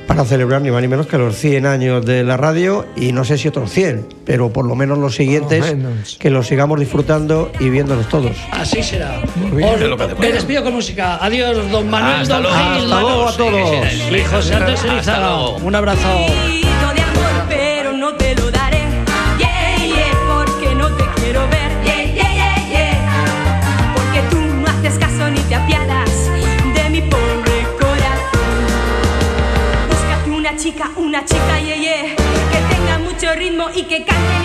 [0.08, 3.24] para celebrar ni más ni menos que los 100 años de la radio y no
[3.24, 6.18] sé si otros 100, pero por lo menos los siguientes menos.
[6.20, 8.36] que los sigamos disfrutando y viéndolos todos.
[8.52, 9.22] Así será.
[9.56, 9.70] bien.
[9.94, 11.18] Os- me despido con música.
[11.24, 12.58] Adiós, don Manuel, Hasta don luego.
[12.58, 13.72] Gil, Hasta luego a todos.
[14.12, 14.82] Y José Andrés.
[15.64, 16.10] Un abrazo.
[30.64, 34.43] Chica, una chica, yeah, yeah, que tenga mucho ritmo y que cante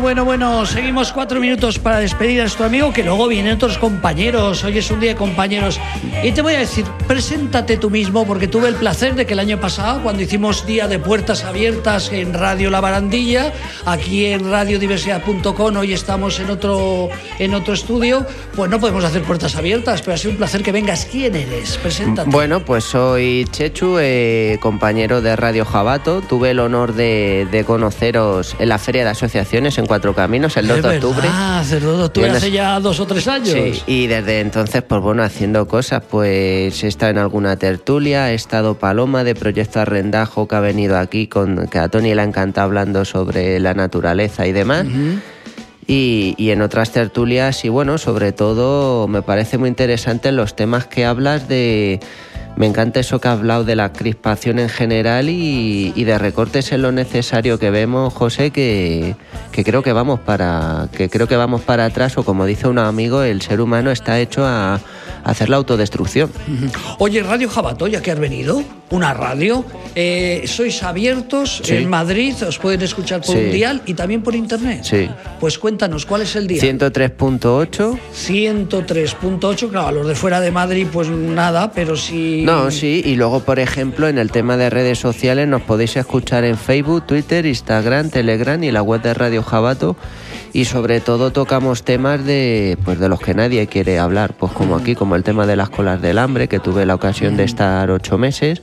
[0.00, 0.64] bueno, bueno.
[0.66, 4.64] Seguimos cuatro minutos para despedir a nuestro amigo, que luego vienen otros compañeros.
[4.64, 5.78] Hoy es un día de compañeros.
[6.22, 9.38] Y te voy a decir, preséntate tú mismo, porque tuve el placer de que el
[9.38, 13.54] año pasado, cuando hicimos día de puertas abiertas en Radio La Barandilla,
[13.86, 17.08] aquí en radiodiversidad.com, hoy estamos en otro,
[17.38, 20.72] en otro estudio, pues no podemos hacer puertas abiertas, pero ha sido un placer que
[20.72, 21.06] vengas.
[21.10, 21.78] ¿Quién eres?
[21.78, 22.28] Preséntate.
[22.28, 26.20] Bueno, pues soy Chechu, eh, compañero de Radio Jabato.
[26.20, 30.68] Tuve el honor de, de conoceros en la Feria de Asociaciones en Cuatro Caminos el
[30.68, 31.22] 2 Es de octubre.
[31.22, 33.48] verdad, el 2 de octubre hace ya dos o tres años.
[33.48, 38.34] Sí, y desde entonces, pues bueno, haciendo cosas, pues he estado en alguna tertulia, he
[38.34, 42.24] estado Paloma de Proyecto Arrendajo, que ha venido aquí, con que a Tony le ha
[42.24, 44.86] encantado hablando sobre la naturaleza y demás.
[45.86, 50.86] Y, y en otras tertulias, y bueno, sobre todo me parece muy interesante los temas
[50.86, 52.00] que hablas de...
[52.56, 56.72] Me encanta eso que has hablado de la crispación en general y, y de recortes
[56.72, 59.16] en lo necesario que vemos, José, que,
[59.50, 62.78] que creo que vamos para que creo que vamos para atrás o como dice un
[62.78, 64.80] amigo, el ser humano está hecho a, a
[65.24, 66.30] hacer la autodestrucción.
[66.98, 69.64] Oye, Radio Jabato, ya que has venido, una radio.
[69.94, 71.74] Eh, sois abiertos Sí.
[71.76, 73.40] en Madrid, os pueden escuchar por Sí.
[73.44, 74.80] un dial y también por internet.
[74.84, 75.08] Sí.
[75.40, 76.60] Pues cuéntanos, ¿cuál es el día?
[76.60, 77.98] 103.8.
[78.12, 82.42] 103.8, claro, a los de fuera de Madrid pues nada, pero si...
[82.44, 86.44] No, sí, y luego, por ejemplo, en el tema de redes sociales nos podéis escuchar
[86.44, 89.96] en Facebook, Twitter, Instagram, Telegram y la web de Radio Jabato.
[90.52, 94.74] Y sobre todo tocamos temas de, pues, de los que nadie quiere hablar, pues como
[94.76, 97.90] aquí, como el tema de las colas del hambre, que tuve la ocasión de estar
[97.90, 98.60] ocho meses.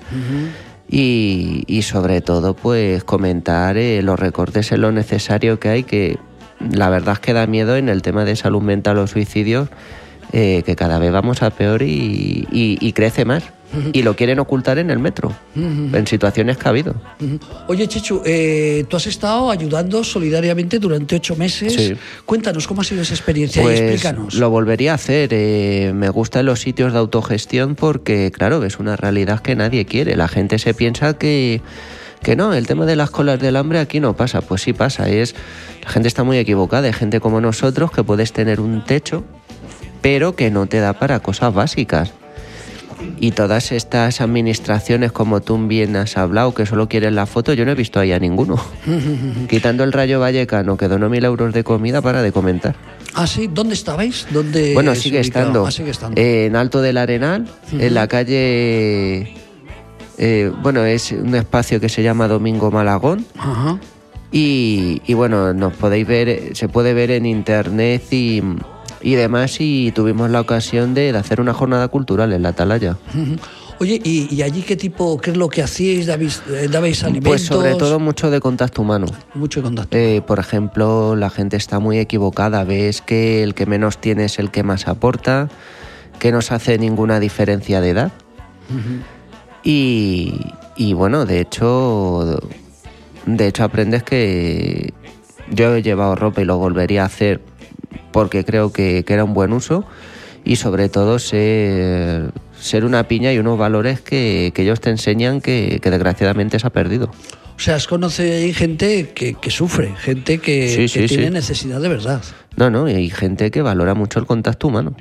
[0.90, 6.18] Y, y sobre todo, pues comentar eh, los recortes en lo necesario que hay, que
[6.72, 9.70] la verdad es que da miedo en el tema de salud mental o suicidios,
[10.34, 13.44] eh, que cada vez vamos a peor y, y- y crece más.
[13.92, 16.96] Y lo quieren ocultar en el metro, en situaciones que ha habido.
[17.68, 21.74] Oye, Chechu, eh, tú has estado ayudando solidariamente durante ocho meses.
[21.74, 21.94] Sí.
[22.26, 24.36] Cuéntanos cómo ha sido esa experiencia y Pues explícanos.
[24.36, 25.30] lo volvería a hacer.
[25.34, 30.16] eh, me gustan los sitios de autogestión porque, claro, es una realidad que nadie quiere.
[30.16, 31.62] La gente se piensa que,
[32.24, 34.42] que no, el tema de las colas del hambre aquí no pasa.
[34.42, 35.10] Pues sí pasa.
[35.10, 35.36] Es,
[35.84, 36.88] la gente está muy equivocada.
[36.88, 39.26] Hay gente como nosotros que puedes tener un techo,
[40.02, 42.14] pero que no te da para cosas básicas.
[43.20, 47.66] Y todas estas administraciones, como tú bien has hablado, que solo quieren la foto, yo
[47.66, 48.60] no he visto ahí a ninguno.
[49.50, 52.76] Quitando el Rayo Vallecano, que donó mil euros de comida para de comentar.
[53.14, 54.28] Ah, sí, ¿dónde estabais?
[54.32, 55.66] ¿Dónde Bueno, sigue estando.
[55.66, 56.20] Ah, sigue estando.
[56.20, 59.34] Eh, en Alto del Arenal, en la calle.
[60.18, 63.26] eh, bueno, es un espacio que se llama Domingo Malagón.
[63.38, 63.80] Ajá.
[64.32, 68.44] Y, y bueno, nos podéis ver, se puede ver en internet y,
[69.02, 69.58] y demás.
[69.60, 72.98] Y tuvimos la ocasión de, de hacer una jornada cultural en la Atalaya.
[73.80, 76.08] Oye, ¿y, y allí qué tipo, qué es lo que hacíais?
[76.08, 77.30] ¿Dabais, eh, dabais alimentos?
[77.30, 79.06] Pues sobre todo mucho de contacto humano.
[79.36, 79.96] Mucho contacto.
[79.96, 82.64] Eh, por ejemplo, la gente está muy equivocada.
[82.64, 85.50] Ves que el que menos tiene es el que más aporta,
[86.18, 88.12] que no se hace ninguna diferencia de edad.
[89.64, 90.34] y,
[90.76, 92.40] y bueno, de hecho,
[93.28, 94.92] de hecho aprendes que
[95.52, 97.42] yo he llevado ropa y lo volvería a hacer
[98.12, 99.86] porque creo que, que era un buen uso
[100.44, 105.42] y sobre todo ser, ser una piña y unos valores que, que ellos te enseñan
[105.42, 107.12] que, que desgraciadamente se ha perdido.
[107.56, 111.32] O sea, os conoce ahí gente que, que sufre, gente que, Sí, sí, tiene sí.
[111.32, 112.22] necesidad de verdad.
[112.56, 114.96] No, no, y hay gente que valora mucho el contacto humano.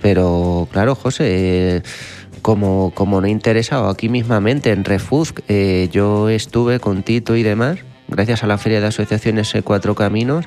[0.00, 1.82] Pero claro, José,
[2.42, 7.42] como, como no he interesado aquí mismamente en Refuz, eh, yo estuve con Tito y
[7.44, 7.78] demás,
[8.08, 10.46] gracias a la Feria de Asociaciones eh, Cuatro Caminos,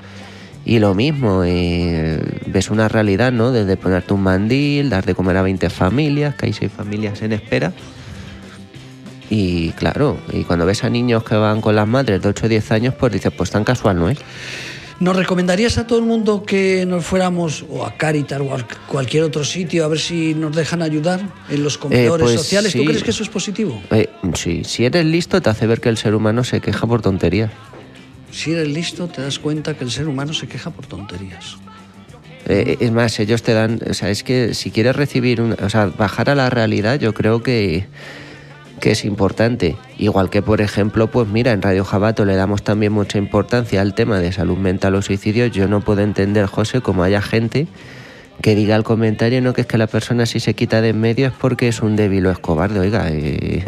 [0.65, 3.51] y lo mismo, eh, ves una realidad, ¿no?
[3.51, 7.33] Desde ponerte un mandil, dar de comer a 20 familias, que hay 6 familias en
[7.33, 7.71] espera.
[9.29, 12.49] Y claro, y cuando ves a niños que van con las madres de 8 o
[12.49, 14.17] 10 años, pues dices, pues tan casual no es.
[14.99, 19.23] ¿Nos recomendarías a todo el mundo que nos fuéramos o a Caritas o a cualquier
[19.23, 22.73] otro sitio a ver si nos dejan ayudar en los comedores pues sociales?
[22.73, 23.81] ¿Tú crees que eso es positivo?
[23.91, 27.01] Eh, sí, si eres listo te hace ver que el ser humano se queja por
[27.01, 27.51] tonterías.
[28.35, 31.55] Si eres listo, te das cuenta que el ser humano se queja por tonterías.
[32.47, 35.85] Eh, es más, ellos te dan, o sea, es que si quieres recibir, o sea,
[35.85, 37.87] bajar a la realidad, yo creo que,
[38.81, 39.77] que es importante.
[39.97, 43.95] Igual que, por ejemplo, pues mira, en Radio Jabato le damos también mucha importancia al
[43.95, 45.45] tema de salud mental o suicidio.
[45.45, 47.67] Yo no puedo entender, José, como haya gente
[48.41, 50.99] que diga el comentario, no que es que la persona si se quita de en
[50.99, 52.79] medio es porque es un débil o es cobarde.
[52.79, 53.63] Oiga, eh,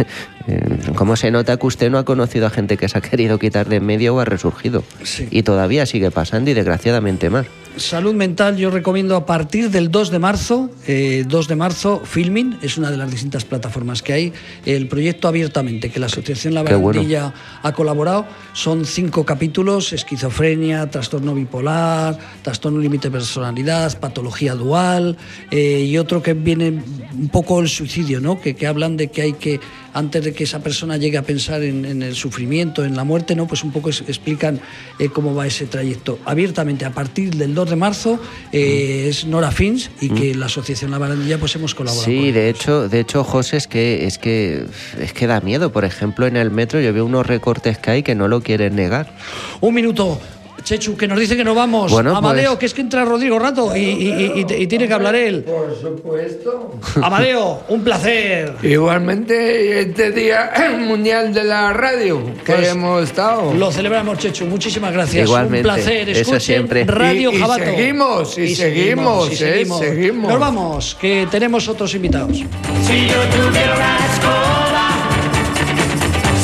[0.47, 3.39] eh, ¿cómo se nota que usted no ha conocido a gente que se ha querido
[3.39, 4.83] quitar de en medio o ha resurgido?
[5.03, 5.27] Sí.
[5.31, 7.47] Y todavía sigue pasando y desgraciadamente más.
[7.77, 12.57] Salud mental, yo recomiendo a partir del 2 de marzo, eh, 2 de marzo, Filmin,
[12.63, 14.33] es una de las distintas plataformas que hay,
[14.65, 16.87] el proyecto abiertamente, que la Asociación La bueno.
[16.87, 25.15] Barandilla ha colaborado, son cinco capítulos, esquizofrenia, trastorno bipolar, trastorno límite de personalidad, patología dual,
[25.51, 26.81] eh, y otro que viene
[27.15, 28.41] un poco el suicidio, ¿no?
[28.41, 29.59] que, que hablan de que hay que,
[29.97, 33.35] antes de que esa persona llegue a pensar en, en el sufrimiento, en la muerte,
[33.35, 33.47] ¿no?
[33.47, 34.59] pues un poco es- explican
[34.99, 36.19] eh, cómo va ese trayecto.
[36.25, 38.19] Abiertamente, a partir del 2 de marzo,
[38.51, 42.05] eh, es Nora Fins y que la Asociación La Barandilla pues hemos colaborado.
[42.05, 44.65] Sí, de hecho, de hecho, José, es que, es que
[44.99, 45.71] es que da miedo.
[45.71, 48.75] Por ejemplo, en el metro yo veo unos recortes que hay que no lo quieren
[48.75, 49.13] negar.
[49.61, 50.19] Un minuto.
[50.67, 51.89] Chechu, que nos dice que no vamos.
[51.93, 54.67] Bueno, Amadeo, pues- que es que entra Rodrigo Rato y, y- y- y te- y
[54.67, 55.43] tiene que hablar él.
[55.45, 56.73] Por supuesto.
[57.01, 58.53] Amadeo, un placer.
[58.61, 63.53] Igualmente, este Día Mundial de la Radio que Pues, hemos estado.
[63.53, 64.45] Lo celebramos, Chechu.
[64.45, 65.25] Muchísimas gracias.
[65.25, 66.09] Igualmente, Un placer.
[66.09, 66.83] eso Escuchen siempre.
[66.83, 67.63] Radio Y- y Jabato.
[67.63, 69.79] seguimos, y seguimos, y eh, seguimos.
[69.79, 70.29] seguimos.
[70.31, 72.35] Nos vamos, que tenemos otros invitados.
[72.37, 74.89] Si yo tuviera una escoba,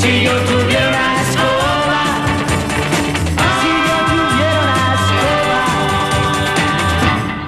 [0.01, 1.12] si yo tuviera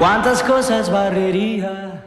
[0.05, 2.04] ¿cuántas cosas barrería?